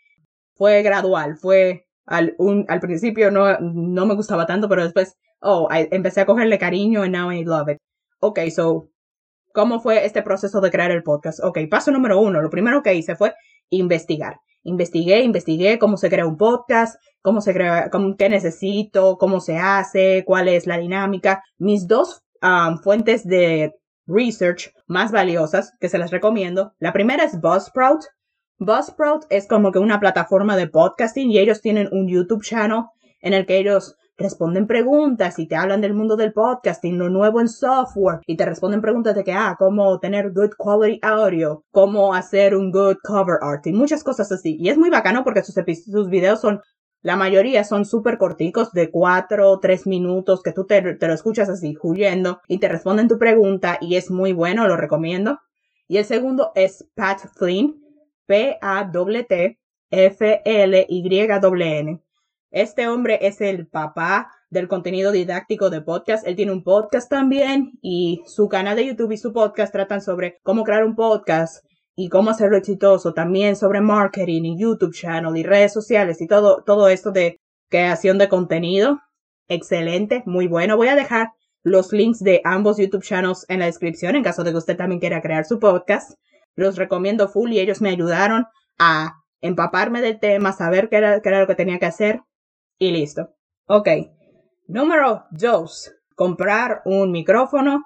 fue 0.55 0.83
gradual, 0.83 1.37
fue 1.37 1.85
al, 2.05 2.35
un, 2.37 2.65
al 2.67 2.79
principio 2.79 3.31
no, 3.31 3.57
no 3.59 4.05
me 4.05 4.15
gustaba 4.15 4.45
tanto, 4.45 4.67
pero 4.67 4.83
después, 4.83 5.15
oh, 5.41 5.67
empecé 5.71 6.21
a 6.21 6.25
cogerle 6.25 6.59
cariño 6.59 7.03
and 7.03 7.15
now 7.15 7.31
I 7.31 7.43
love 7.43 7.69
it. 7.69 7.77
Ok, 8.19 8.39
so, 8.53 8.89
¿cómo 9.53 9.79
fue 9.79 10.05
este 10.05 10.21
proceso 10.23 10.59
de 10.59 10.71
crear 10.71 10.91
el 10.91 11.03
podcast? 11.03 11.39
Ok, 11.43 11.59
paso 11.69 11.91
número 11.91 12.19
uno, 12.19 12.41
lo 12.41 12.49
primero 12.49 12.83
que 12.83 12.95
hice 12.95 13.15
fue 13.15 13.33
investigar. 13.69 14.39
Investigué, 14.67 15.21
investigué 15.21 15.79
cómo 15.79 15.95
se 15.95 16.09
crea 16.09 16.25
un 16.25 16.35
podcast, 16.35 17.01
cómo 17.21 17.39
se 17.39 17.53
crea, 17.53 17.89
cómo, 17.89 18.17
qué 18.17 18.27
necesito, 18.27 19.17
cómo 19.17 19.39
se 19.39 19.57
hace, 19.57 20.25
cuál 20.25 20.49
es 20.49 20.67
la 20.67 20.77
dinámica. 20.77 21.41
Mis 21.57 21.87
dos 21.87 22.21
um, 22.41 22.77
fuentes 22.79 23.25
de 23.25 23.71
research 24.07 24.73
más 24.85 25.13
valiosas 25.13 25.71
que 25.79 25.87
se 25.87 25.97
las 25.97 26.11
recomiendo. 26.11 26.73
La 26.79 26.91
primera 26.91 27.23
es 27.23 27.39
Buzzsprout. 27.39 28.01
Buzzsprout 28.59 29.25
es 29.29 29.47
como 29.47 29.71
que 29.71 29.79
una 29.79 30.01
plataforma 30.01 30.57
de 30.57 30.67
podcasting 30.67 31.31
y 31.31 31.39
ellos 31.39 31.61
tienen 31.61 31.87
un 31.93 32.09
YouTube 32.09 32.43
channel 32.43 32.83
en 33.21 33.33
el 33.33 33.45
que 33.45 33.59
ellos 33.59 33.95
responden 34.17 34.67
preguntas 34.67 35.39
y 35.39 35.47
te 35.47 35.55
hablan 35.55 35.81
del 35.81 35.93
mundo 35.93 36.15
del 36.15 36.33
podcasting, 36.33 36.97
lo 36.97 37.09
nuevo 37.09 37.39
en 37.39 37.47
software 37.47 38.19
y 38.25 38.35
te 38.35 38.45
responden 38.45 38.81
preguntas 38.81 39.15
de 39.15 39.23
que, 39.23 39.33
ah, 39.33 39.55
cómo 39.57 39.99
tener 39.99 40.31
good 40.33 40.51
quality 40.57 40.99
audio, 41.01 41.63
cómo 41.71 42.13
hacer 42.13 42.55
un 42.55 42.71
good 42.71 42.97
cover 43.03 43.37
art 43.41 43.65
y 43.67 43.73
muchas 43.73 44.03
cosas 44.03 44.31
así. 44.31 44.57
Y 44.59 44.69
es 44.69 44.77
muy 44.77 44.89
bacano 44.89 45.23
porque 45.23 45.43
sus, 45.43 45.55
sus 45.85 46.09
videos 46.09 46.41
son 46.41 46.61
la 47.01 47.15
mayoría 47.15 47.63
son 47.63 47.85
súper 47.85 48.17
corticos, 48.17 48.73
de 48.73 48.89
cuatro 48.91 49.49
o 49.51 49.59
tres 49.59 49.85
minutos, 49.87 50.41
que 50.41 50.51
tú 50.51 50.65
te, 50.65 50.81
lo 50.81 51.13
escuchas 51.13 51.47
así, 51.47 51.77
huyendo, 51.81 52.41
y 52.47 52.57
te 52.57 52.67
responden 52.67 53.07
tu 53.07 53.17
pregunta, 53.19 53.77
y 53.79 53.95
es 53.95 54.09
muy 54.11 54.33
bueno, 54.33 54.67
lo 54.67 54.75
recomiendo. 54.77 55.39
Y 55.87 55.97
el 55.97 56.05
segundo 56.05 56.51
es 56.55 56.85
Pat 56.95 57.19
Flynn, 57.35 57.79
P-A-T-F-L-Y-N. 58.25 59.57
Este 62.51 62.87
hombre 62.87 63.19
es 63.21 63.41
el 63.41 63.67
papá 63.67 64.31
del 64.49 64.67
contenido 64.67 65.11
didáctico 65.11 65.69
de 65.69 65.81
podcast. 65.81 66.25
Él 66.25 66.35
tiene 66.35 66.53
un 66.53 66.63
podcast 66.63 67.09
también 67.09 67.73
y 67.81 68.23
su 68.25 68.47
canal 68.47 68.75
de 68.75 68.85
YouTube 68.85 69.11
y 69.11 69.17
su 69.17 69.33
podcast 69.33 69.73
tratan 69.73 70.01
sobre 70.01 70.39
cómo 70.43 70.63
crear 70.63 70.85
un 70.85 70.95
podcast, 70.95 71.65
y 71.99 72.09
cómo 72.09 72.29
hacerlo 72.29 72.57
exitoso, 72.57 73.13
también 73.13 73.55
sobre 73.55 73.81
marketing 73.81 74.43
y 74.43 74.59
YouTube 74.59 74.93
channel 74.93 75.35
y 75.35 75.41
redes 75.41 75.73
sociales 75.73 76.21
y 76.21 76.27
todo, 76.27 76.63
todo 76.63 76.89
esto 76.89 77.11
de 77.11 77.41
creación 77.69 78.19
de 78.19 78.29
contenido. 78.29 78.99
Excelente, 79.47 80.21
muy 80.27 80.47
bueno. 80.47 80.77
Voy 80.77 80.89
a 80.89 80.95
dejar 80.95 81.29
los 81.63 81.91
links 81.91 82.19
de 82.19 82.39
ambos 82.43 82.77
YouTube 82.77 83.03
channels 83.03 83.45
en 83.49 83.59
la 83.59 83.65
descripción 83.65 84.15
en 84.15 84.23
caso 84.23 84.43
de 84.43 84.51
que 84.51 84.57
usted 84.57 84.77
también 84.77 84.99
quiera 84.99 85.23
crear 85.23 85.43
su 85.45 85.57
podcast. 85.57 86.11
Los 86.53 86.77
recomiendo 86.77 87.27
full 87.29 87.51
y 87.51 87.59
ellos 87.59 87.81
me 87.81 87.89
ayudaron 87.89 88.45
a 88.77 89.15
empaparme 89.41 90.01
del 90.01 90.19
tema, 90.19 90.51
saber 90.51 90.89
qué 90.89 90.97
era, 90.97 91.19
qué 91.21 91.29
era 91.29 91.39
lo 91.39 91.47
que 91.47 91.55
tenía 91.55 91.79
que 91.79 91.87
hacer 91.87 92.21
y 92.79 92.91
listo. 92.91 93.33
Ok. 93.65 93.89
Número 94.67 95.25
dos. 95.31 95.93
Comprar 96.15 96.81
un 96.85 97.11
micrófono. 97.11 97.85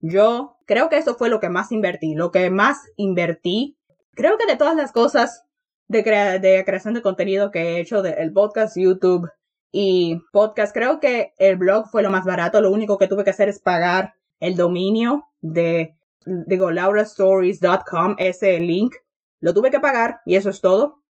Yo 0.00 0.56
creo 0.66 0.88
que 0.88 0.98
eso 0.98 1.14
fue 1.14 1.28
lo 1.28 1.40
que 1.40 1.48
más 1.48 1.72
invertí. 1.72 2.14
Lo 2.14 2.30
que 2.30 2.50
más 2.50 2.78
invertí, 2.96 3.78
creo 4.14 4.36
que 4.38 4.46
de 4.46 4.56
todas 4.56 4.76
las 4.76 4.92
cosas 4.92 5.44
de, 5.88 6.02
de 6.02 6.64
creación 6.64 6.94
de 6.94 7.02
contenido 7.02 7.50
que 7.50 7.60
he 7.60 7.80
hecho, 7.80 8.02
del 8.02 8.32
podcast, 8.32 8.76
YouTube 8.76 9.28
y 9.72 10.20
podcast, 10.32 10.72
creo 10.72 11.00
que 11.00 11.32
el 11.38 11.56
blog 11.56 11.88
fue 11.90 12.02
lo 12.02 12.10
más 12.10 12.24
barato. 12.24 12.60
Lo 12.60 12.70
único 12.70 12.98
que 12.98 13.08
tuve 13.08 13.24
que 13.24 13.30
hacer 13.30 13.48
es 13.48 13.60
pagar 13.60 14.14
el 14.40 14.56
dominio 14.56 15.24
de, 15.40 15.96
digo, 16.24 16.70
laurastories.com, 16.70 18.16
ese 18.18 18.60
link. 18.60 18.94
Lo 19.40 19.52
tuve 19.52 19.70
que 19.70 19.80
pagar 19.80 20.20
y 20.26 20.36
eso 20.36 20.50
es 20.50 20.60
todo. 20.60 21.03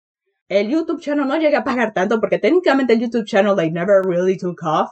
El 0.49 0.69
YouTube 0.69 1.01
channel 1.01 1.27
no 1.27 1.37
llegué 1.37 1.55
a 1.55 1.63
pagar 1.63 1.93
tanto 1.93 2.19
porque 2.19 2.39
técnicamente 2.39 2.93
el 2.93 2.99
YouTube 2.99 3.25
channel 3.25 3.55
like 3.55 3.71
never 3.71 4.01
really 4.05 4.37
took 4.37 4.61
off. 4.63 4.89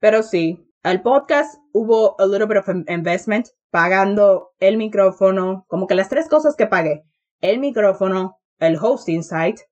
Pero 0.00 0.22
sí, 0.22 0.64
al 0.82 1.02
podcast 1.02 1.58
hubo 1.72 2.20
a 2.20 2.26
little 2.26 2.46
bit 2.46 2.58
of 2.58 2.68
investment 2.88 3.48
pagando 3.70 4.50
el 4.60 4.76
micrófono, 4.76 5.64
como 5.68 5.86
que 5.86 5.94
las 5.94 6.08
tres 6.08 6.28
cosas 6.28 6.56
que 6.56 6.66
pagué, 6.66 7.04
el 7.40 7.58
micrófono, 7.58 8.38
el 8.58 8.78
hosting 8.80 9.22
site 9.22 9.62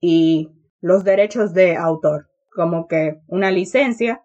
y 0.00 0.50
los 0.80 1.04
derechos 1.04 1.52
de 1.52 1.76
autor, 1.76 2.28
como 2.54 2.86
que 2.86 3.20
una 3.26 3.50
licencia 3.50 4.22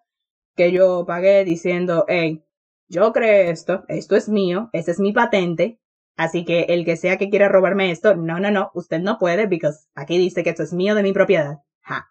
que 0.55 0.71
yo 0.71 1.05
pagué 1.05 1.43
diciendo, 1.43 2.05
hey, 2.07 2.43
yo 2.87 3.11
creé 3.13 3.49
esto, 3.49 3.83
esto 3.87 4.15
es 4.15 4.29
mío, 4.29 4.69
esta 4.73 4.91
es 4.91 4.99
mi 4.99 5.11
patente, 5.11 5.79
así 6.17 6.45
que 6.45 6.61
el 6.69 6.85
que 6.85 6.97
sea 6.97 7.17
que 7.17 7.29
quiera 7.29 7.49
robarme 7.49 7.91
esto, 7.91 8.15
no, 8.15 8.39
no, 8.39 8.51
no, 8.51 8.71
usted 8.73 8.99
no 8.99 9.17
puede, 9.17 9.47
porque 9.47 9.69
aquí 9.95 10.17
dice 10.17 10.43
que 10.43 10.51
esto 10.51 10.63
es 10.63 10.73
mío 10.73 10.95
de 10.95 11.03
mi 11.03 11.13
propiedad. 11.13 11.59
Ja. 11.81 12.07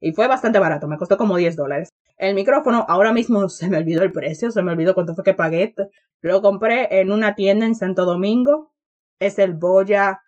Y 0.00 0.12
fue 0.12 0.28
bastante 0.28 0.58
barato, 0.58 0.88
me 0.88 0.98
costó 0.98 1.16
como 1.16 1.36
10 1.36 1.56
dólares. 1.56 1.88
El 2.16 2.34
micrófono, 2.34 2.84
ahora 2.88 3.12
mismo 3.12 3.48
se 3.58 3.68
me 3.68 3.78
olvidó 3.78 4.02
el 4.02 4.12
precio, 4.12 4.50
se 4.50 4.62
me 4.62 4.72
olvidó 4.72 4.94
cuánto 4.94 5.14
fue 5.14 5.24
que 5.24 5.34
pagué. 5.34 5.74
Lo 6.20 6.42
compré 6.42 7.00
en 7.00 7.12
una 7.12 7.34
tienda 7.34 7.64
en 7.66 7.74
Santo 7.74 8.04
Domingo. 8.04 8.72
Es 9.18 9.38
el 9.38 9.54
Boya 9.54 10.20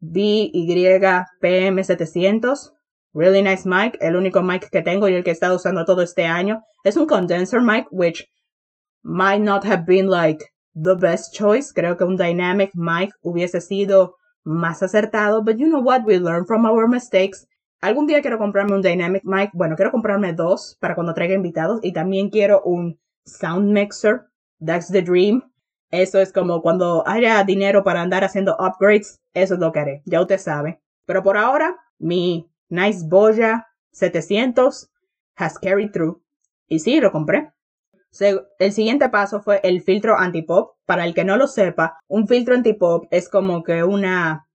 BY-PM700. 0.00 2.74
Really 3.14 3.42
nice 3.42 3.66
mic, 3.66 3.96
el 4.00 4.16
único 4.16 4.42
mic 4.42 4.68
que 4.70 4.82
tengo 4.82 5.08
y 5.08 5.14
el 5.14 5.24
que 5.24 5.30
he 5.30 5.32
estado 5.32 5.56
usando 5.56 5.86
todo 5.86 6.02
este 6.02 6.26
año. 6.26 6.62
Es 6.84 6.98
un 6.98 7.06
condenser 7.06 7.62
mic, 7.62 7.86
which 7.90 8.28
might 9.02 9.40
not 9.40 9.64
have 9.64 9.84
been 9.86 10.10
like 10.10 10.44
the 10.82 10.94
best 10.94 11.34
choice. 11.34 11.72
Creo 11.72 11.96
que 11.96 12.04
un 12.04 12.16
dynamic 12.16 12.70
mic 12.74 13.10
hubiese 13.22 13.60
sido 13.60 14.16
más 14.44 14.82
acertado, 14.82 15.42
but 15.42 15.56
you 15.56 15.66
know 15.66 15.80
what? 15.80 16.04
We 16.04 16.18
learn 16.18 16.46
from 16.46 16.64
our 16.64 16.88
mistakes. 16.88 17.46
Algún 17.80 18.08
día 18.08 18.20
quiero 18.22 18.38
comprarme 18.38 18.74
un 18.74 18.82
Dynamic 18.82 19.22
Mic. 19.24 19.50
Bueno, 19.52 19.76
quiero 19.76 19.92
comprarme 19.92 20.32
dos 20.32 20.76
para 20.80 20.96
cuando 20.96 21.14
traiga 21.14 21.34
invitados. 21.34 21.78
Y 21.82 21.92
también 21.92 22.28
quiero 22.28 22.60
un 22.64 22.98
Sound 23.24 23.70
Mixer. 23.70 24.22
That's 24.64 24.90
the 24.90 25.00
dream. 25.00 25.42
Eso 25.90 26.18
es 26.18 26.32
como 26.32 26.60
cuando 26.60 27.06
haya 27.06 27.44
dinero 27.44 27.84
para 27.84 28.02
andar 28.02 28.24
haciendo 28.24 28.56
upgrades. 28.58 29.20
Eso 29.32 29.54
es 29.54 29.60
lo 29.60 29.70
que 29.70 29.78
haré. 29.78 30.02
Ya 30.06 30.20
usted 30.20 30.38
sabe. 30.38 30.80
Pero 31.06 31.22
por 31.22 31.36
ahora, 31.36 31.76
mi 31.98 32.50
Nice 32.68 33.06
Boya 33.06 33.64
700 33.92 34.90
has 35.36 35.56
carried 35.58 35.92
through. 35.92 36.20
Y 36.66 36.80
sí, 36.80 37.00
lo 37.00 37.12
compré. 37.12 37.52
El 38.58 38.72
siguiente 38.72 39.08
paso 39.08 39.40
fue 39.40 39.60
el 39.62 39.82
filtro 39.82 40.18
antipop. 40.18 40.76
Para 40.86 41.04
el 41.04 41.14
que 41.14 41.24
no 41.24 41.36
lo 41.36 41.46
sepa, 41.46 41.98
un 42.08 42.26
filtro 42.26 42.54
antipop 42.54 43.06
es 43.10 43.28
como 43.28 43.62
que 43.62 43.84
una 43.84 44.48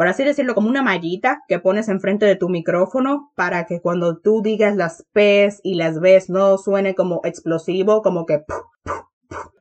por 0.00 0.08
así 0.08 0.24
decirlo, 0.24 0.54
como 0.54 0.70
una 0.70 0.80
mallita 0.80 1.42
que 1.46 1.58
pones 1.58 1.90
enfrente 1.90 2.24
de 2.24 2.34
tu 2.34 2.48
micrófono 2.48 3.32
para 3.34 3.66
que 3.66 3.82
cuando 3.82 4.16
tú 4.16 4.40
digas 4.40 4.74
las 4.74 5.04
P's 5.12 5.60
y 5.62 5.74
las 5.74 6.00
B's 6.00 6.30
no 6.30 6.56
suene 6.56 6.94
como 6.94 7.20
explosivo, 7.22 8.00
como 8.00 8.24
que 8.24 8.42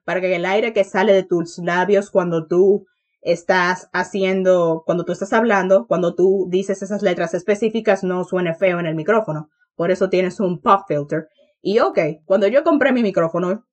para 0.06 0.22
que 0.22 0.34
el 0.34 0.46
aire 0.46 0.72
que 0.72 0.86
sale 0.86 1.12
de 1.12 1.24
tus 1.24 1.58
labios 1.58 2.10
cuando 2.10 2.48
tú 2.48 2.86
estás 3.22 3.90
haciendo, 3.92 4.84
cuando 4.86 5.04
tú 5.04 5.12
estás 5.12 5.34
hablando, 5.34 5.88
cuando 5.88 6.16
tú 6.16 6.48
dices 6.50 6.82
esas 6.82 7.02
letras 7.02 7.34
específicas 7.34 8.06
no 8.06 8.24
suene 8.24 8.56
feo 8.56 8.80
en 8.80 8.86
el 8.86 8.96
micrófono. 8.96 9.50
Por 9.76 9.92
eso 9.92 10.10
tienes 10.10 10.40
un 10.40 10.62
pop 10.62 10.84
filter. 10.88 11.28
Y 11.62 11.80
ok, 11.80 12.00
cuando 12.26 12.48
yo 12.48 12.64
compré 12.64 12.92
mi 12.92 13.04
micrófono, 13.04 13.66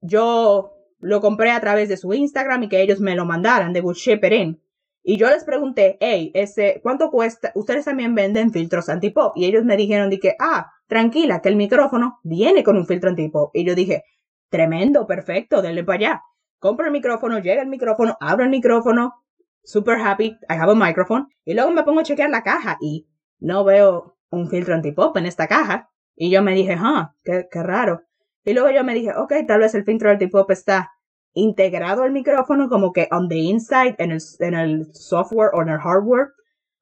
yo 0.00 0.72
lo 0.98 1.20
compré 1.20 1.50
a 1.50 1.60
través 1.60 1.88
de 1.88 1.96
su 1.96 2.12
Instagram 2.12 2.64
y 2.64 2.68
que 2.68 2.82
ellos 2.82 3.00
me 3.00 3.14
lo 3.14 3.24
mandaran, 3.24 3.72
de 3.72 3.82
ship 3.94 4.20
it 4.24 4.32
in. 4.32 4.62
Y 5.04 5.16
yo 5.16 5.28
les 5.28 5.44
pregunté, 5.44 5.96
hey, 6.00 6.30
ese, 6.34 6.80
¿cuánto 6.82 7.10
cuesta? 7.10 7.50
Ustedes 7.56 7.84
también 7.84 8.14
venden 8.14 8.52
filtros 8.52 8.88
antipop. 8.88 9.36
Y 9.36 9.46
ellos 9.46 9.64
me 9.64 9.76
dijeron 9.76 10.10
de 10.10 10.20
que, 10.20 10.36
ah, 10.38 10.70
tranquila, 10.86 11.40
que 11.42 11.48
el 11.48 11.56
micrófono 11.56 12.20
viene 12.22 12.62
con 12.62 12.76
un 12.76 12.86
filtro 12.86 13.10
antipop. 13.10 13.50
Y 13.52 13.64
yo 13.64 13.74
dije, 13.74 14.04
tremendo, 14.48 15.06
perfecto, 15.06 15.60
denle 15.60 15.82
para 15.82 15.96
allá. 15.96 16.22
Compro 16.60 16.86
el 16.86 16.92
micrófono, 16.92 17.40
llega 17.40 17.62
el 17.62 17.68
micrófono, 17.68 18.16
abro 18.20 18.44
el 18.44 18.50
micrófono, 18.50 19.24
super 19.64 19.98
happy, 19.98 20.36
I 20.48 20.54
have 20.54 20.70
a 20.70 20.74
microphone. 20.76 21.26
Y 21.44 21.54
luego 21.54 21.72
me 21.72 21.82
pongo 21.82 22.00
a 22.00 22.04
chequear 22.04 22.30
la 22.30 22.44
caja 22.44 22.78
y 22.80 23.08
no 23.40 23.64
veo 23.64 24.16
un 24.30 24.48
filtro 24.48 24.74
antipop 24.74 25.16
en 25.16 25.26
esta 25.26 25.48
caja. 25.48 25.90
Y 26.14 26.30
yo 26.30 26.42
me 26.42 26.54
dije, 26.54 26.76
ah, 26.78 27.14
qué, 27.24 27.46
qué 27.50 27.62
raro. 27.62 28.02
Y 28.44 28.52
luego 28.54 28.70
yo 28.70 28.84
me 28.84 28.94
dije, 28.94 29.10
ok, 29.16 29.32
tal 29.46 29.60
vez 29.60 29.74
el 29.74 29.84
filtro 29.84 30.10
antipop 30.10 30.50
está 30.50 30.90
integrado 31.34 32.02
al 32.02 32.12
micrófono 32.12 32.68
como 32.68 32.92
que 32.92 33.08
on 33.10 33.28
the 33.28 33.36
inside 33.36 33.94
en 33.98 34.12
el, 34.12 34.20
en 34.40 34.54
el 34.54 34.94
software 34.94 35.50
o 35.54 35.62
en 35.62 35.68
el 35.68 35.78
hardware. 35.78 36.28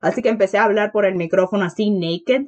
Así 0.00 0.22
que 0.22 0.30
empecé 0.30 0.58
a 0.58 0.64
hablar 0.64 0.92
por 0.92 1.04
el 1.04 1.14
micrófono 1.14 1.64
así 1.64 1.90
naked. 1.90 2.46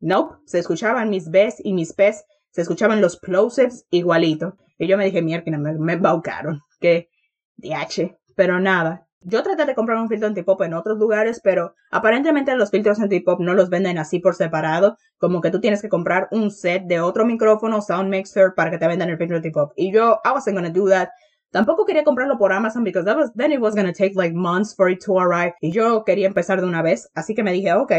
Nope, 0.00 0.36
se 0.46 0.58
escuchaban 0.58 1.10
mis 1.10 1.30
B's 1.30 1.56
y 1.62 1.72
mis 1.72 1.92
P's, 1.92 2.24
se 2.50 2.62
escuchaban 2.62 3.00
los 3.00 3.18
plosives 3.18 3.86
igualito. 3.90 4.56
Y 4.78 4.86
yo 4.88 4.96
me 4.96 5.04
dije, 5.04 5.22
mierda, 5.22 5.58
me, 5.58 5.74
me 5.74 5.92
embaucaron. 5.94 6.60
Que 6.80 7.08
DH. 7.56 8.16
Pero 8.34 8.60
nada. 8.60 9.05
Yo 9.22 9.42
traté 9.42 9.64
de 9.64 9.74
comprar 9.74 9.98
un 9.98 10.08
filtro 10.08 10.28
antipop 10.28 10.62
en 10.62 10.74
otros 10.74 10.98
lugares, 10.98 11.40
pero 11.42 11.74
aparentemente 11.90 12.54
los 12.54 12.70
filtros 12.70 13.00
antipop 13.00 13.40
no 13.40 13.54
los 13.54 13.70
venden 13.70 13.98
así 13.98 14.20
por 14.20 14.34
separado. 14.34 14.96
Como 15.18 15.40
que 15.40 15.50
tú 15.50 15.60
tienes 15.60 15.82
que 15.82 15.88
comprar 15.88 16.28
un 16.30 16.50
set 16.50 16.84
de 16.84 17.00
otro 17.00 17.24
micrófono, 17.24 17.80
sound 17.80 18.08
mixer, 18.08 18.54
para 18.54 18.70
que 18.70 18.78
te 18.78 18.86
vendan 18.86 19.08
el 19.08 19.18
filtro 19.18 19.36
antipop. 19.36 19.72
Y 19.76 19.92
yo, 19.92 20.20
I 20.24 20.30
wasn't 20.30 20.56
gonna 20.56 20.70
do 20.70 20.88
that. 20.88 21.08
Tampoco 21.50 21.86
quería 21.86 22.04
comprarlo 22.04 22.38
por 22.38 22.52
Amazon 22.52 22.84
because 22.84 23.04
that 23.06 23.16
was, 23.16 23.32
then 23.34 23.52
it 23.52 23.60
was 23.60 23.74
to 23.74 23.92
take 23.92 24.14
like 24.14 24.34
months 24.34 24.74
for 24.74 24.90
it 24.90 25.02
to 25.04 25.18
arrive. 25.18 25.54
Y 25.60 25.70
yo 25.70 26.04
quería 26.04 26.26
empezar 26.26 26.60
de 26.60 26.66
una 26.66 26.82
vez. 26.82 27.10
Así 27.14 27.34
que 27.34 27.42
me 27.42 27.52
dije, 27.52 27.72
ok, 27.72 27.92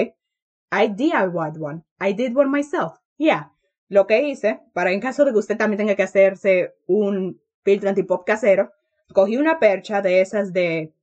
I 0.71 0.87
DIYed 0.89 1.57
one. 1.59 1.83
I 1.99 2.13
did 2.13 2.35
one 2.35 2.49
myself. 2.49 2.99
Yeah. 3.17 3.51
Lo 3.89 4.05
que 4.05 4.21
hice, 4.27 4.59
para 4.73 4.91
en 4.91 4.99
caso 4.99 5.25
de 5.25 5.31
que 5.31 5.39
usted 5.39 5.57
también 5.57 5.77
tenga 5.77 5.95
que 5.95 6.03
hacerse 6.03 6.75
un 6.87 7.41
filtro 7.63 7.89
antipop 7.89 8.25
casero, 8.25 8.71
cogí 9.13 9.37
una 9.37 9.59
percha 9.59 10.01
de 10.01 10.21
esas 10.21 10.51
de, 10.51 10.93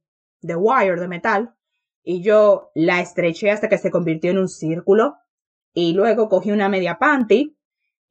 de 0.44 0.56
wire, 0.56 1.00
de 1.00 1.08
metal, 1.08 1.54
y 2.02 2.22
yo 2.22 2.70
la 2.74 3.00
estreché 3.00 3.50
hasta 3.50 3.68
que 3.68 3.78
se 3.78 3.90
convirtió 3.90 4.30
en 4.30 4.38
un 4.38 4.48
círculo. 4.48 5.16
Y 5.72 5.94
luego 5.94 6.28
cogí 6.28 6.52
una 6.52 6.68
media 6.68 6.98
panty 6.98 7.56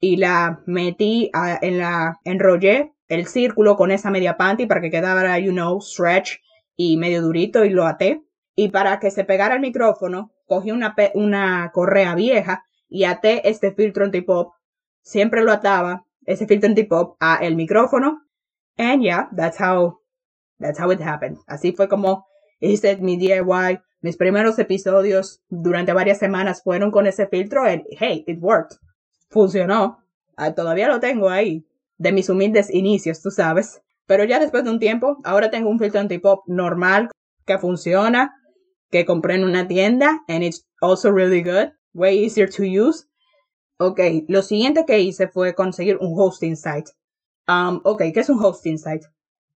y 0.00 0.16
la 0.16 0.62
metí 0.66 1.30
en 1.62 1.78
la, 1.78 2.20
enrollé 2.24 2.92
el 3.08 3.26
círculo 3.26 3.76
con 3.76 3.90
esa 3.90 4.10
media 4.10 4.36
panty 4.36 4.66
para 4.66 4.80
que 4.80 4.90
quedara, 4.90 5.38
you 5.38 5.52
know, 5.52 5.80
stretch 5.80 6.40
y 6.76 6.96
medio 6.96 7.22
durito 7.22 7.64
y 7.64 7.70
lo 7.70 7.86
até. 7.86 8.22
Y 8.56 8.68
para 8.68 8.98
que 8.98 9.10
se 9.10 9.24
pegara 9.24 9.54
el 9.54 9.60
micrófono, 9.60 10.32
cogí 10.46 10.72
una, 10.72 10.94
una 11.14 11.70
correa 11.72 12.14
vieja 12.14 12.64
y 12.88 13.04
até 13.04 13.48
este 13.48 13.72
filtro 13.72 14.04
antipop. 14.04 14.54
Siempre 15.02 15.42
lo 15.42 15.52
ataba, 15.52 16.04
ese 16.26 16.46
filtro 16.46 16.68
antipop, 16.68 17.16
a 17.20 17.36
el 17.36 17.54
micrófono. 17.54 18.22
And 18.76 19.02
yeah, 19.02 19.28
that's 19.36 19.60
how, 19.60 20.00
that's 20.58 20.78
how 20.78 20.90
it 20.90 21.00
happened. 21.00 21.38
Así 21.46 21.72
fue 21.72 21.88
como 21.88 22.26
hice 22.60 22.96
mi 22.98 23.16
DIY. 23.16 23.80
Mis 24.00 24.16
primeros 24.16 24.58
episodios 24.58 25.40
durante 25.48 25.94
varias 25.94 26.18
semanas 26.18 26.62
fueron 26.62 26.90
con 26.90 27.06
ese 27.06 27.26
filtro 27.26 27.64
and 27.64 27.84
hey, 27.98 28.22
it 28.26 28.38
worked. 28.40 28.76
Funcionó. 29.30 29.98
Ah, 30.36 30.54
todavía 30.54 30.88
lo 30.88 31.00
tengo 31.00 31.30
ahí. 31.30 31.64
De 31.96 32.12
mis 32.12 32.28
humildes 32.28 32.72
inicios, 32.72 33.22
tú 33.22 33.30
sabes. 33.30 33.80
Pero 34.06 34.24
ya 34.24 34.38
después 34.38 34.64
de 34.64 34.70
un 34.70 34.78
tiempo, 34.78 35.16
ahora 35.24 35.50
tengo 35.50 35.70
un 35.70 35.78
filtro 35.78 36.00
antipop 36.00 36.42
normal 36.46 37.08
que 37.46 37.58
funciona, 37.58 38.34
que 38.90 39.06
compré 39.06 39.36
en 39.36 39.44
una 39.44 39.66
tienda 39.66 40.22
and 40.28 40.42
it's 40.42 40.66
also 40.80 41.10
really 41.10 41.42
good, 41.42 41.72
way 41.94 42.22
easier 42.22 42.48
to 42.48 42.62
use. 42.62 43.06
Ok, 43.78 44.00
lo 44.28 44.42
siguiente 44.42 44.84
que 44.86 45.00
hice 45.00 45.28
fue 45.28 45.54
conseguir 45.54 45.96
un 45.98 46.12
hosting 46.14 46.56
site. 46.56 46.90
Um, 47.48 47.80
ok, 47.84 48.02
¿qué 48.12 48.20
es 48.20 48.28
un 48.28 48.42
hosting 48.42 48.78
site? 48.78 49.06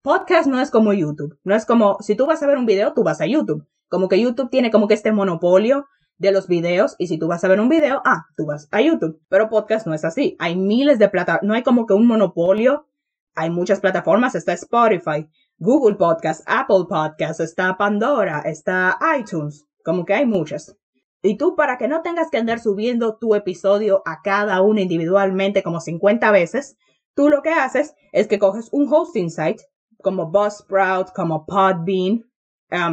Podcast 0.08 0.48
no 0.48 0.62
es 0.62 0.72
como 0.72 0.94
YouTube. 0.94 1.38
No 1.44 1.54
es 1.54 1.66
como, 1.66 1.98
si 2.00 2.16
tú 2.16 2.26
vas 2.26 2.42
a 2.42 2.48
ver 2.48 2.58
un 2.58 2.66
video, 2.66 2.94
tú 2.94 3.04
vas 3.04 3.20
a 3.20 3.26
YouTube. 3.26 3.68
Como 3.90 4.08
que 4.08 4.18
YouTube 4.18 4.50
tiene 4.50 4.72
como 4.72 4.88
que 4.88 4.94
este 4.94 5.12
monopolio 5.12 5.86
de 6.18 6.32
los 6.32 6.48
videos 6.48 6.96
y 6.98 7.08
si 7.08 7.18
tú 7.18 7.28
vas 7.28 7.44
a 7.44 7.50
ver 7.50 7.60
un 7.60 7.68
video, 7.68 8.02
ah, 8.06 8.24
tú 8.38 8.46
vas 8.46 8.70
a 8.72 8.80
YouTube. 8.80 9.20
Pero 9.28 9.50
podcast 9.50 9.86
no 9.86 9.94
es 9.94 10.06
así. 10.06 10.38
Hay 10.40 10.56
miles 10.56 10.98
de 10.98 11.10
plataformas, 11.10 11.46
no 11.46 11.56
hay 11.56 11.64
como 11.64 11.86
que 11.86 11.94
un 11.94 12.08
monopolio. 12.08 12.88
Hay 13.36 13.50
muchas 13.50 13.82
plataformas, 13.82 14.34
está 14.34 14.54
Spotify, 14.54 15.28
Google 15.58 15.98
Podcast, 15.98 16.42
Apple 16.46 16.86
Podcast, 16.88 17.42
está 17.42 17.76
Pandora, 17.76 18.44
está 18.46 18.98
iTunes. 19.20 19.68
Como 19.84 20.06
que 20.06 20.14
hay 20.14 20.26
muchas. 20.26 20.78
Y 21.22 21.36
tú 21.36 21.58
para 21.58 21.78
que 21.78 21.90
no 21.90 22.02
tengas 22.02 22.30
que 22.32 22.38
andar 22.38 22.62
subiendo 22.62 23.18
tu 23.18 23.36
episodio 23.36 24.04
a 24.06 24.22
cada 24.22 24.62
uno 24.62 24.80
individualmente 24.80 25.64
como 25.64 25.82
50 25.82 26.32
veces, 26.32 26.78
tú 27.14 27.28
lo 27.28 27.42
que 27.42 27.50
haces 27.50 27.94
es 28.14 28.28
que 28.28 28.40
coges 28.40 28.70
un 28.72 28.88
hosting 28.90 29.30
site 29.30 29.66
como 30.08 30.32
Buzzsprout, 30.32 31.12
como 31.12 31.46
Podbean. 31.46 32.24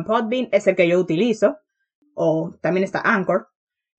Podbean 0.05 0.49
es 0.51 0.67
el 0.67 0.75
que 0.75 0.89
yo 0.89 0.99
utilizo 0.99 1.59
o 2.17 2.53
también 2.61 2.83
está 2.83 3.03
Anchor. 3.05 3.47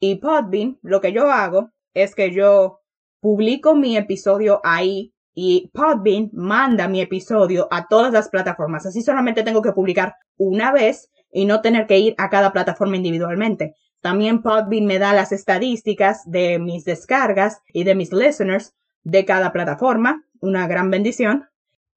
Y 0.01 0.15
Podbean, 0.15 0.79
lo 0.81 0.99
que 0.99 1.13
yo 1.13 1.31
hago 1.31 1.71
es 1.93 2.13
que 2.13 2.33
yo 2.33 2.81
publico 3.21 3.73
mi 3.73 3.95
episodio 3.95 4.59
ahí 4.65 5.13
y 5.33 5.71
Podbean 5.73 6.29
manda 6.33 6.89
mi 6.89 6.99
episodio 6.99 7.69
a 7.71 7.87
todas 7.87 8.11
las 8.11 8.27
plataformas. 8.27 8.85
Así 8.85 9.01
solamente 9.01 9.43
tengo 9.43 9.61
que 9.61 9.71
publicar 9.71 10.15
una 10.35 10.73
vez 10.73 11.09
y 11.31 11.45
no 11.45 11.61
tener 11.61 11.87
que 11.87 11.99
ir 11.99 12.15
a 12.17 12.29
cada 12.29 12.51
plataforma 12.51 12.97
individualmente. 12.97 13.75
También 14.01 14.41
Podbean 14.41 14.85
me 14.85 14.99
da 14.99 15.13
las 15.13 15.31
estadísticas 15.31 16.29
de 16.29 16.59
mis 16.59 16.83
descargas 16.83 17.61
y 17.71 17.85
de 17.85 17.95
mis 17.95 18.11
listeners 18.11 18.75
de 19.03 19.23
cada 19.23 19.53
plataforma. 19.53 20.25
Una 20.41 20.67
gran 20.67 20.91
bendición. 20.91 21.45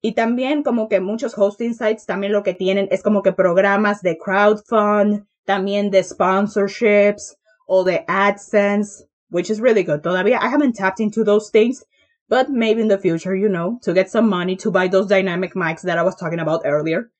Y 0.01 0.13
también 0.13 0.63
como 0.63 0.87
que 0.87 1.01
muchos 1.01 1.37
hosting 1.37 1.73
sites 1.73 2.05
también 2.05 2.31
lo 2.31 2.43
que 2.43 2.53
tienen 2.53 2.87
es 2.89 3.03
como 3.03 3.21
que 3.21 3.33
programas 3.33 4.01
de 4.01 4.17
crowdfund, 4.17 5.25
también 5.45 5.91
de 5.91 6.03
sponsorships 6.03 7.35
o 7.67 7.83
de 7.83 8.05
AdSense, 8.07 9.05
which 9.29 9.49
is 9.49 9.59
really 9.59 9.83
good. 9.83 10.01
Todavía 10.01 10.39
I 10.41 10.47
haven't 10.47 10.75
tapped 10.75 10.99
into 10.99 11.23
those 11.23 11.51
things, 11.51 11.83
but 12.29 12.49
maybe 12.49 12.81
in 12.81 12.87
the 12.87 12.97
future, 12.97 13.35
you 13.35 13.49
know, 13.49 13.79
to 13.81 13.93
get 13.93 14.09
some 14.09 14.29
money 14.29 14.55
to 14.57 14.71
buy 14.71 14.87
those 14.87 15.07
dynamic 15.07 15.53
mics 15.53 15.81
that 15.81 15.97
I 15.97 16.03
was 16.03 16.15
talking 16.15 16.39
about 16.39 16.61
earlier. 16.65 17.11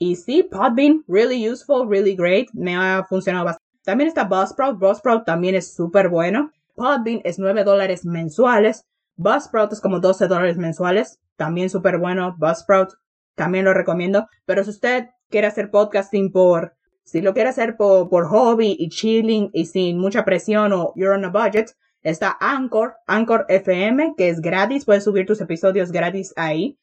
Y 0.00 0.16
sí, 0.16 0.42
Podbean, 0.42 1.04
really 1.06 1.36
useful, 1.36 1.86
really 1.86 2.16
great. 2.16 2.48
Me 2.54 2.74
ha 2.74 3.04
funcionado 3.08 3.44
bastante. 3.44 3.62
También 3.84 4.08
está 4.08 4.24
Buzzsprout. 4.24 4.78
Buzzsprout 4.78 5.24
también 5.24 5.54
es 5.54 5.74
súper 5.74 6.08
bueno. 6.08 6.50
Podbean 6.74 7.20
es 7.24 7.38
9 7.38 7.62
dólares 7.62 8.04
mensuales. 8.04 8.84
Buzzsprout 9.16 9.72
es 9.72 9.80
como 9.80 10.00
12 10.00 10.26
dólares 10.28 10.56
mensuales. 10.56 11.18
También 11.36 11.70
súper 11.70 11.98
bueno. 11.98 12.34
Buzzsprout 12.38 12.94
también 13.34 13.64
lo 13.64 13.74
recomiendo. 13.74 14.26
Pero 14.44 14.64
si 14.64 14.70
usted 14.70 15.06
quiere 15.28 15.46
hacer 15.46 15.70
podcasting 15.70 16.30
por 16.30 16.74
si 17.04 17.20
lo 17.20 17.34
quiere 17.34 17.50
hacer 17.50 17.76
por, 17.76 18.08
por 18.08 18.26
hobby 18.26 18.76
y 18.78 18.88
chilling 18.88 19.50
y 19.52 19.66
sin 19.66 19.98
mucha 19.98 20.24
presión 20.24 20.72
o 20.72 20.92
you're 20.94 21.14
on 21.14 21.24
a 21.24 21.30
budget, 21.30 21.72
está 22.02 22.36
Anchor, 22.40 22.94
Anchor 23.06 23.44
FM, 23.48 24.14
que 24.16 24.28
es 24.28 24.40
gratis, 24.40 24.84
puedes 24.84 25.04
subir 25.04 25.26
tus 25.26 25.40
episodios 25.40 25.90
gratis 25.92 26.32
ahí, 26.36 26.78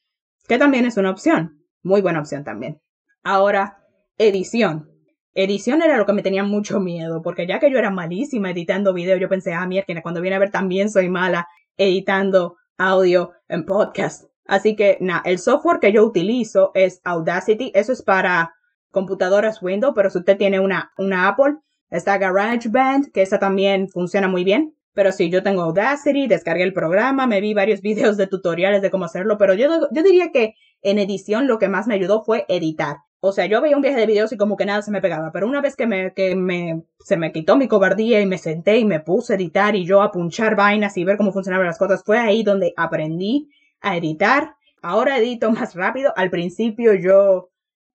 que 0.46 0.58
también 0.58 0.84
es 0.84 0.96
una 0.96 1.10
opción, 1.10 1.64
muy 1.82 2.00
buena 2.00 2.20
opción 2.20 2.44
también. 2.44 2.80
Ahora, 3.22 3.78
edición. 4.18 4.90
Edición 5.32 5.82
era 5.82 5.96
lo 5.96 6.06
que 6.06 6.12
me 6.12 6.22
tenía 6.22 6.42
mucho 6.42 6.80
miedo, 6.80 7.22
porque 7.22 7.46
ya 7.46 7.60
que 7.60 7.70
yo 7.70 7.78
era 7.78 7.90
malísima 7.90 8.50
editando 8.50 8.92
video, 8.92 9.16
yo 9.16 9.28
pensé, 9.28 9.52
ah, 9.52 9.66
mierda, 9.66 10.02
cuando 10.02 10.20
viene 10.20 10.36
a 10.36 10.40
ver 10.40 10.50
también 10.50 10.90
soy 10.90 11.08
mala 11.08 11.48
editando 11.76 12.56
audio 12.76 13.32
en 13.48 13.64
podcast. 13.64 14.29
Así 14.50 14.74
que, 14.74 14.98
nada, 14.98 15.22
el 15.26 15.38
software 15.38 15.78
que 15.78 15.92
yo 15.92 16.04
utilizo 16.04 16.72
es 16.74 17.00
Audacity, 17.04 17.70
eso 17.72 17.92
es 17.92 18.02
para 18.02 18.52
computadoras 18.90 19.62
Windows, 19.62 19.92
pero 19.94 20.10
si 20.10 20.18
usted 20.18 20.36
tiene 20.36 20.58
una, 20.58 20.90
una 20.98 21.28
Apple, 21.28 21.58
está 21.88 22.18
GarageBand, 22.18 23.12
que 23.12 23.22
esa 23.22 23.38
también 23.38 23.88
funciona 23.88 24.26
muy 24.26 24.42
bien. 24.42 24.74
Pero 24.92 25.12
si 25.12 25.30
yo 25.30 25.44
tengo 25.44 25.62
Audacity, 25.62 26.26
descargué 26.26 26.64
el 26.64 26.72
programa, 26.72 27.28
me 27.28 27.40
vi 27.40 27.54
varios 27.54 27.80
videos 27.88 28.16
de 28.16 28.26
tutoriales 28.26 28.82
de 28.82 28.90
cómo 28.90 29.04
hacerlo, 29.04 29.38
pero 29.38 29.54
yo, 29.54 29.88
yo 29.92 30.02
diría 30.02 30.32
que 30.32 30.54
en 30.82 30.98
edición 30.98 31.46
lo 31.46 31.60
que 31.60 31.68
más 31.68 31.86
me 31.86 31.94
ayudó 31.94 32.24
fue 32.24 32.44
editar. 32.48 32.96
O 33.20 33.30
sea, 33.30 33.46
yo 33.46 33.60
veía 33.60 33.76
un 33.76 33.82
viaje 33.82 34.00
de 34.00 34.06
videos 34.06 34.32
y 34.32 34.36
como 34.36 34.56
que 34.56 34.66
nada 34.66 34.82
se 34.82 34.90
me 34.90 35.00
pegaba, 35.00 35.30
pero 35.30 35.46
una 35.46 35.60
vez 35.60 35.76
que 35.76 35.86
me, 35.86 36.12
que 36.12 36.34
me, 36.34 36.82
se 36.98 37.16
me 37.16 37.30
quitó 37.30 37.56
mi 37.56 37.68
cobardía 37.68 38.20
y 38.20 38.26
me 38.26 38.38
senté 38.38 38.78
y 38.78 38.84
me 38.84 38.98
puse 38.98 39.34
a 39.34 39.36
editar 39.36 39.76
y 39.76 39.84
yo 39.84 40.02
a 40.02 40.10
punchar 40.10 40.56
vainas 40.56 40.96
y 40.96 41.04
ver 41.04 41.16
cómo 41.16 41.30
funcionaban 41.30 41.68
las 41.68 41.78
cosas, 41.78 42.02
fue 42.04 42.18
ahí 42.18 42.42
donde 42.42 42.74
aprendí 42.76 43.48
a 43.80 43.96
editar. 43.96 44.56
Ahora 44.82 45.18
edito 45.18 45.50
más 45.50 45.74
rápido. 45.74 46.12
Al 46.16 46.30
principio 46.30 46.94
yo 46.94 47.50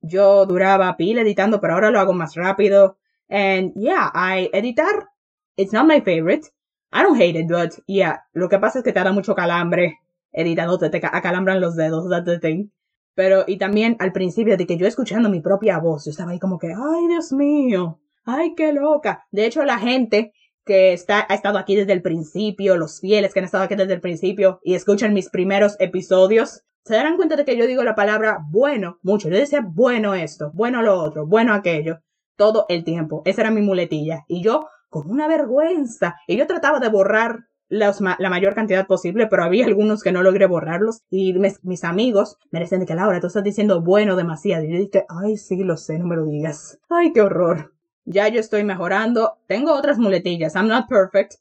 yo 0.06 0.46
duraba 0.46 0.96
pila 0.98 1.22
editando, 1.22 1.60
pero 1.60 1.74
ahora 1.74 1.92
lo 1.92 2.00
hago 2.00 2.14
más 2.14 2.36
rápido. 2.36 2.98
And 3.30 3.74
yeah, 3.76 4.12
I 4.14 4.50
editar, 4.54 5.10
it's 5.58 5.74
not 5.74 5.88
my 5.88 6.02
favorite. 6.02 6.52
I 6.92 7.02
don't 7.02 7.20
hate 7.20 7.38
it, 7.38 7.48
but 7.48 7.82
yeah, 7.88 8.24
lo 8.34 8.48
que 8.48 8.60
pasa 8.60 8.80
es 8.80 8.84
que 8.86 8.94
te 8.94 9.04
da 9.04 9.12
mucho 9.12 9.36
calambre 9.36 10.00
editando, 10.32 10.78
te, 10.78 10.90
te 10.90 10.98
acalambran 10.98 11.60
los 11.60 11.76
dedos, 11.76 12.10
that's 12.10 12.26
the 12.26 12.40
thing. 12.40 12.70
Pero, 13.16 13.46
y 13.48 13.58
también 13.58 13.96
al 14.00 14.12
principio 14.12 14.58
de 14.58 14.68
que 14.68 14.78
yo 14.78 14.86
escuchando 14.86 15.30
mi 15.30 15.40
propia 15.40 15.80
voz, 15.80 16.06
yo 16.06 16.12
estaba 16.12 16.32
ahí 16.32 16.40
como 16.40 16.60
que, 16.60 16.68
ay, 16.68 17.08
Dios 17.10 17.32
mío, 17.32 18.00
ay, 18.26 18.54
qué 18.56 18.74
loca. 18.74 19.26
De 19.32 19.46
hecho, 19.46 19.64
la 19.64 19.80
gente 19.80 20.34
que 20.66 20.94
está, 20.94 21.26
ha 21.30 21.36
estado 21.36 21.58
aquí 21.58 21.76
desde 21.76 21.94
el 21.94 22.02
principio, 22.02 22.78
los 22.78 23.00
fieles 23.00 23.34
que 23.34 23.40
han 23.40 23.46
estado 23.46 23.64
aquí 23.64 23.76
desde 23.76 23.94
el 23.94 24.02
principio 24.02 24.60
y 24.64 24.76
escuchan 24.76 25.14
mis 25.14 25.30
primeros 25.30 25.76
episodios, 25.80 26.64
se 26.84 26.96
darán 26.96 27.18
cuenta 27.18 27.36
de 27.36 27.46
que 27.46 27.58
yo 27.58 27.68
digo 27.68 27.84
la 27.84 27.96
palabra 27.96 28.40
bueno 28.50 29.00
mucho. 29.02 29.30
Yo 29.30 29.38
decía 29.38 29.66
bueno 29.66 30.14
esto, 30.14 30.52
bueno 30.54 30.82
lo 30.82 31.00
otro, 31.00 31.26
bueno 31.26 31.54
aquello, 31.54 32.00
todo 32.36 32.66
el 32.70 32.84
tiempo. 32.84 33.22
Esa 33.26 33.42
era 33.42 33.52
mi 33.52 33.62
muletilla. 33.62 34.26
Y 34.28 34.44
yo, 34.44 34.68
con 34.90 35.10
una 35.10 35.28
vergüenza, 35.28 36.16
y 36.28 36.38
yo 36.38 36.48
trataba 36.48 36.80
de 36.80 36.90
borrar 36.90 37.46
la 37.70 38.30
mayor 38.30 38.54
cantidad 38.54 38.86
posible, 38.86 39.28
pero 39.28 39.44
había 39.44 39.66
algunos 39.66 40.04
que 40.04 40.12
no 40.12 40.22
logré 40.22 40.46
borrarlos. 40.46 41.02
Y 41.10 41.34
mis, 41.34 41.84
amigos 41.84 42.38
me 42.52 42.60
decían 42.60 42.82
de 42.82 42.86
que 42.86 42.96
Laura, 42.96 43.20
tú 43.20 43.28
estás 43.28 43.44
diciendo 43.44 43.82
bueno 43.82 44.16
demasiado. 44.16 44.64
Y 44.64 44.72
yo 44.72 44.80
dije, 44.80 45.06
ay, 45.10 45.38
sí, 45.38 45.64
lo 45.64 45.78
sé, 45.78 45.98
no 45.98 46.06
me 46.06 46.16
lo 46.16 46.26
digas. 46.26 46.80
Ay, 46.90 47.12
qué 47.14 47.22
horror. 47.22 47.75
Ya 48.06 48.28
yo 48.28 48.40
estoy 48.40 48.64
mejorando. 48.64 49.38
Tengo 49.48 49.74
otras 49.74 49.98
muletillas. 49.98 50.56
I'm 50.56 50.68
not 50.68 50.88
perfect. 50.88 51.36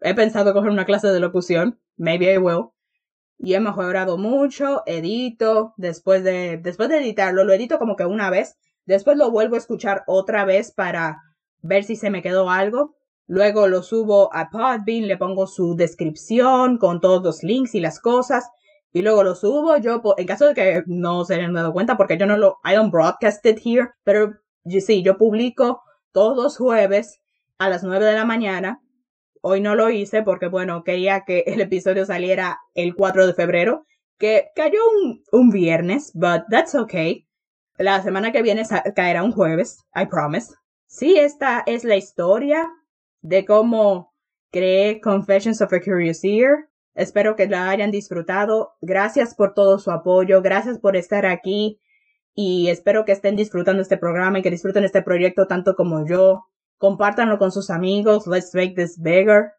He 0.00 0.14
pensado 0.14 0.52
coger 0.52 0.70
una 0.70 0.84
clase 0.84 1.08
de 1.08 1.20
locución. 1.20 1.78
Maybe 1.96 2.32
I 2.32 2.38
will 2.38 2.74
y 3.38 3.54
he 3.54 3.60
mejorado 3.60 4.16
mucho, 4.16 4.82
edito, 4.86 5.74
después 5.76 6.24
de, 6.24 6.58
después 6.58 6.88
de 6.88 6.98
editarlo, 6.98 7.44
lo 7.44 7.52
edito 7.52 7.78
como 7.78 7.96
que 7.96 8.06
una 8.06 8.30
vez, 8.30 8.56
después 8.86 9.16
lo 9.16 9.30
vuelvo 9.30 9.56
a 9.56 9.58
escuchar 9.58 10.04
otra 10.06 10.44
vez 10.44 10.72
para 10.72 11.18
ver 11.60 11.84
si 11.84 11.96
se 11.96 12.10
me 12.10 12.22
quedó 12.22 12.50
algo. 12.50 12.96
Luego 13.26 13.68
lo 13.68 13.82
subo 13.82 14.34
a 14.34 14.50
Podbean, 14.50 15.08
le 15.08 15.16
pongo 15.16 15.46
su 15.46 15.76
descripción 15.76 16.78
con 16.78 17.00
todos 17.00 17.22
los 17.22 17.42
links 17.42 17.74
y 17.74 17.80
las 17.80 18.00
cosas. 18.00 18.48
y 18.92 19.02
luego 19.02 19.24
lo 19.24 19.34
subo. 19.34 19.76
Yo, 19.78 20.00
en 20.16 20.26
caso 20.26 20.46
de 20.46 20.54
que 20.54 20.82
no 20.86 21.24
se 21.24 21.34
hayan 21.34 21.52
dado 21.52 21.72
cuenta, 21.72 21.96
porque 21.96 22.16
yo 22.16 22.26
no 22.26 22.36
lo, 22.36 22.58
I 22.64 22.74
don't 22.74 22.92
broadcast 22.92 23.44
it 23.44 23.58
here, 23.64 23.90
pero 24.04 24.34
sí, 24.64 25.02
yo 25.02 25.18
publico 25.18 25.82
todos 26.14 26.36
los 26.36 26.56
jueves 26.56 27.20
a 27.58 27.68
las 27.68 27.82
9 27.82 28.06
de 28.06 28.14
la 28.14 28.24
mañana. 28.24 28.80
Hoy 29.42 29.60
no 29.60 29.74
lo 29.74 29.90
hice 29.90 30.22
porque, 30.22 30.46
bueno, 30.46 30.84
quería 30.84 31.24
que 31.26 31.40
el 31.46 31.60
episodio 31.60 32.06
saliera 32.06 32.60
el 32.72 32.94
4 32.94 33.26
de 33.26 33.34
febrero, 33.34 33.84
que 34.16 34.46
cayó 34.54 34.78
un, 35.02 35.22
un 35.32 35.50
viernes, 35.50 36.12
but 36.14 36.44
that's 36.48 36.74
okay. 36.74 37.26
La 37.76 38.00
semana 38.02 38.30
que 38.30 38.42
viene 38.42 38.62
caerá 38.94 39.24
un 39.24 39.32
jueves, 39.32 39.84
I 39.94 40.06
promise. 40.06 40.54
Sí, 40.86 41.18
esta 41.18 41.64
es 41.66 41.82
la 41.82 41.96
historia 41.96 42.70
de 43.20 43.44
cómo 43.44 44.14
creé 44.52 45.00
Confessions 45.00 45.60
of 45.60 45.72
a 45.72 45.80
Curious 45.80 46.22
Ear. 46.22 46.68
Espero 46.94 47.34
que 47.34 47.48
la 47.48 47.68
hayan 47.68 47.90
disfrutado. 47.90 48.74
Gracias 48.80 49.34
por 49.34 49.52
todo 49.52 49.80
su 49.80 49.90
apoyo. 49.90 50.40
Gracias 50.42 50.78
por 50.78 50.94
estar 50.94 51.26
aquí. 51.26 51.80
Y 52.34 52.68
espero 52.68 53.04
que 53.04 53.12
estén 53.12 53.36
disfrutando 53.36 53.82
este 53.82 53.96
programa 53.96 54.38
y 54.38 54.42
que 54.42 54.50
disfruten 54.50 54.84
este 54.84 55.02
proyecto 55.02 55.46
tanto 55.46 55.74
como 55.74 56.06
yo. 56.06 56.44
Compártanlo 56.78 57.38
con 57.38 57.52
sus 57.52 57.70
amigos. 57.70 58.26
Let's 58.26 58.54
make 58.54 58.74
this 58.74 59.00
bigger. 59.00 59.52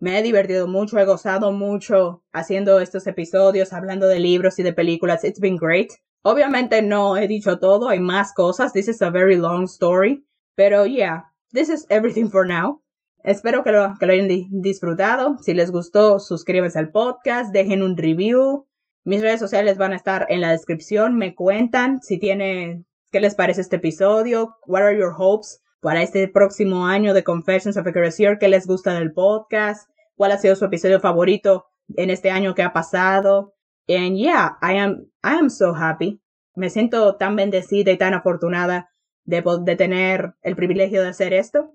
Me 0.00 0.18
he 0.18 0.22
divertido 0.22 0.66
mucho, 0.66 0.98
he 0.98 1.04
gozado 1.04 1.52
mucho 1.52 2.24
haciendo 2.32 2.80
estos 2.80 3.06
episodios, 3.06 3.72
hablando 3.72 4.08
de 4.08 4.18
libros 4.18 4.58
y 4.58 4.64
de 4.64 4.72
películas. 4.72 5.22
It's 5.22 5.38
been 5.38 5.56
great. 5.56 5.92
Obviamente 6.24 6.82
no 6.82 7.16
he 7.16 7.28
dicho 7.28 7.58
todo, 7.58 7.88
hay 7.88 8.00
más 8.00 8.32
cosas. 8.34 8.72
This 8.72 8.88
is 8.88 9.00
a 9.02 9.10
very 9.10 9.36
long 9.36 9.64
story. 9.64 10.24
Pero 10.56 10.86
yeah, 10.86 11.32
this 11.52 11.68
is 11.68 11.86
everything 11.88 12.30
for 12.30 12.44
now. 12.46 12.82
Espero 13.22 13.62
que 13.62 13.70
lo, 13.70 13.94
que 13.98 14.06
lo 14.06 14.12
hayan 14.12 14.28
disfrutado. 14.50 15.38
Si 15.40 15.54
les 15.54 15.70
gustó, 15.70 16.18
suscríbanse 16.18 16.78
al 16.78 16.90
podcast, 16.90 17.52
dejen 17.52 17.82
un 17.82 17.96
review. 17.96 18.66
Mis 19.04 19.20
redes 19.20 19.40
sociales 19.40 19.78
van 19.78 19.92
a 19.92 19.96
estar 19.96 20.26
en 20.28 20.40
la 20.40 20.52
descripción. 20.52 21.16
Me 21.16 21.34
cuentan 21.34 22.00
si 22.02 22.18
tienen, 22.18 22.86
qué 23.10 23.18
les 23.18 23.34
parece 23.34 23.60
este 23.60 23.76
episodio. 23.76 24.56
What 24.66 24.82
are 24.82 24.96
your 24.96 25.14
hopes 25.16 25.60
para 25.80 26.02
este 26.02 26.28
próximo 26.28 26.86
año 26.86 27.12
de 27.12 27.24
Confessions 27.24 27.76
of 27.76 27.86
a 27.86 27.92
Curacier? 27.92 28.38
¿Qué 28.38 28.46
les 28.46 28.64
gusta 28.64 28.94
del 28.94 29.12
podcast? 29.12 29.90
¿Cuál 30.14 30.30
ha 30.30 30.38
sido 30.38 30.54
su 30.54 30.66
episodio 30.66 31.00
favorito 31.00 31.66
en 31.96 32.10
este 32.10 32.30
año 32.30 32.54
que 32.54 32.62
ha 32.62 32.72
pasado? 32.72 33.54
And 33.88 34.16
yeah, 34.16 34.56
I 34.62 34.78
am, 34.78 35.06
I 35.24 35.36
am 35.38 35.50
so 35.50 35.74
happy. 35.74 36.22
Me 36.54 36.70
siento 36.70 37.16
tan 37.16 37.34
bendecida 37.34 37.90
y 37.90 37.98
tan 37.98 38.14
afortunada 38.14 38.92
de, 39.24 39.42
de 39.62 39.76
tener 39.76 40.34
el 40.42 40.54
privilegio 40.54 41.02
de 41.02 41.08
hacer 41.08 41.32
esto. 41.32 41.72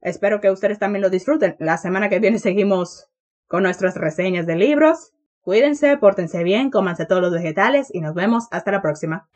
Espero 0.00 0.40
que 0.40 0.50
ustedes 0.50 0.80
también 0.80 1.02
lo 1.02 1.10
disfruten. 1.10 1.54
La 1.60 1.78
semana 1.78 2.08
que 2.08 2.18
viene 2.18 2.40
seguimos 2.40 3.08
con 3.46 3.62
nuestras 3.62 3.94
reseñas 3.94 4.46
de 4.46 4.56
libros. 4.56 5.12
Cuídense, 5.44 5.98
pórtense 5.98 6.42
bien, 6.42 6.70
cómanse 6.70 7.04
todos 7.04 7.20
los 7.20 7.30
vegetales 7.30 7.88
y 7.92 8.00
nos 8.00 8.14
vemos 8.14 8.48
hasta 8.50 8.72
la 8.72 8.80
próxima. 8.80 9.28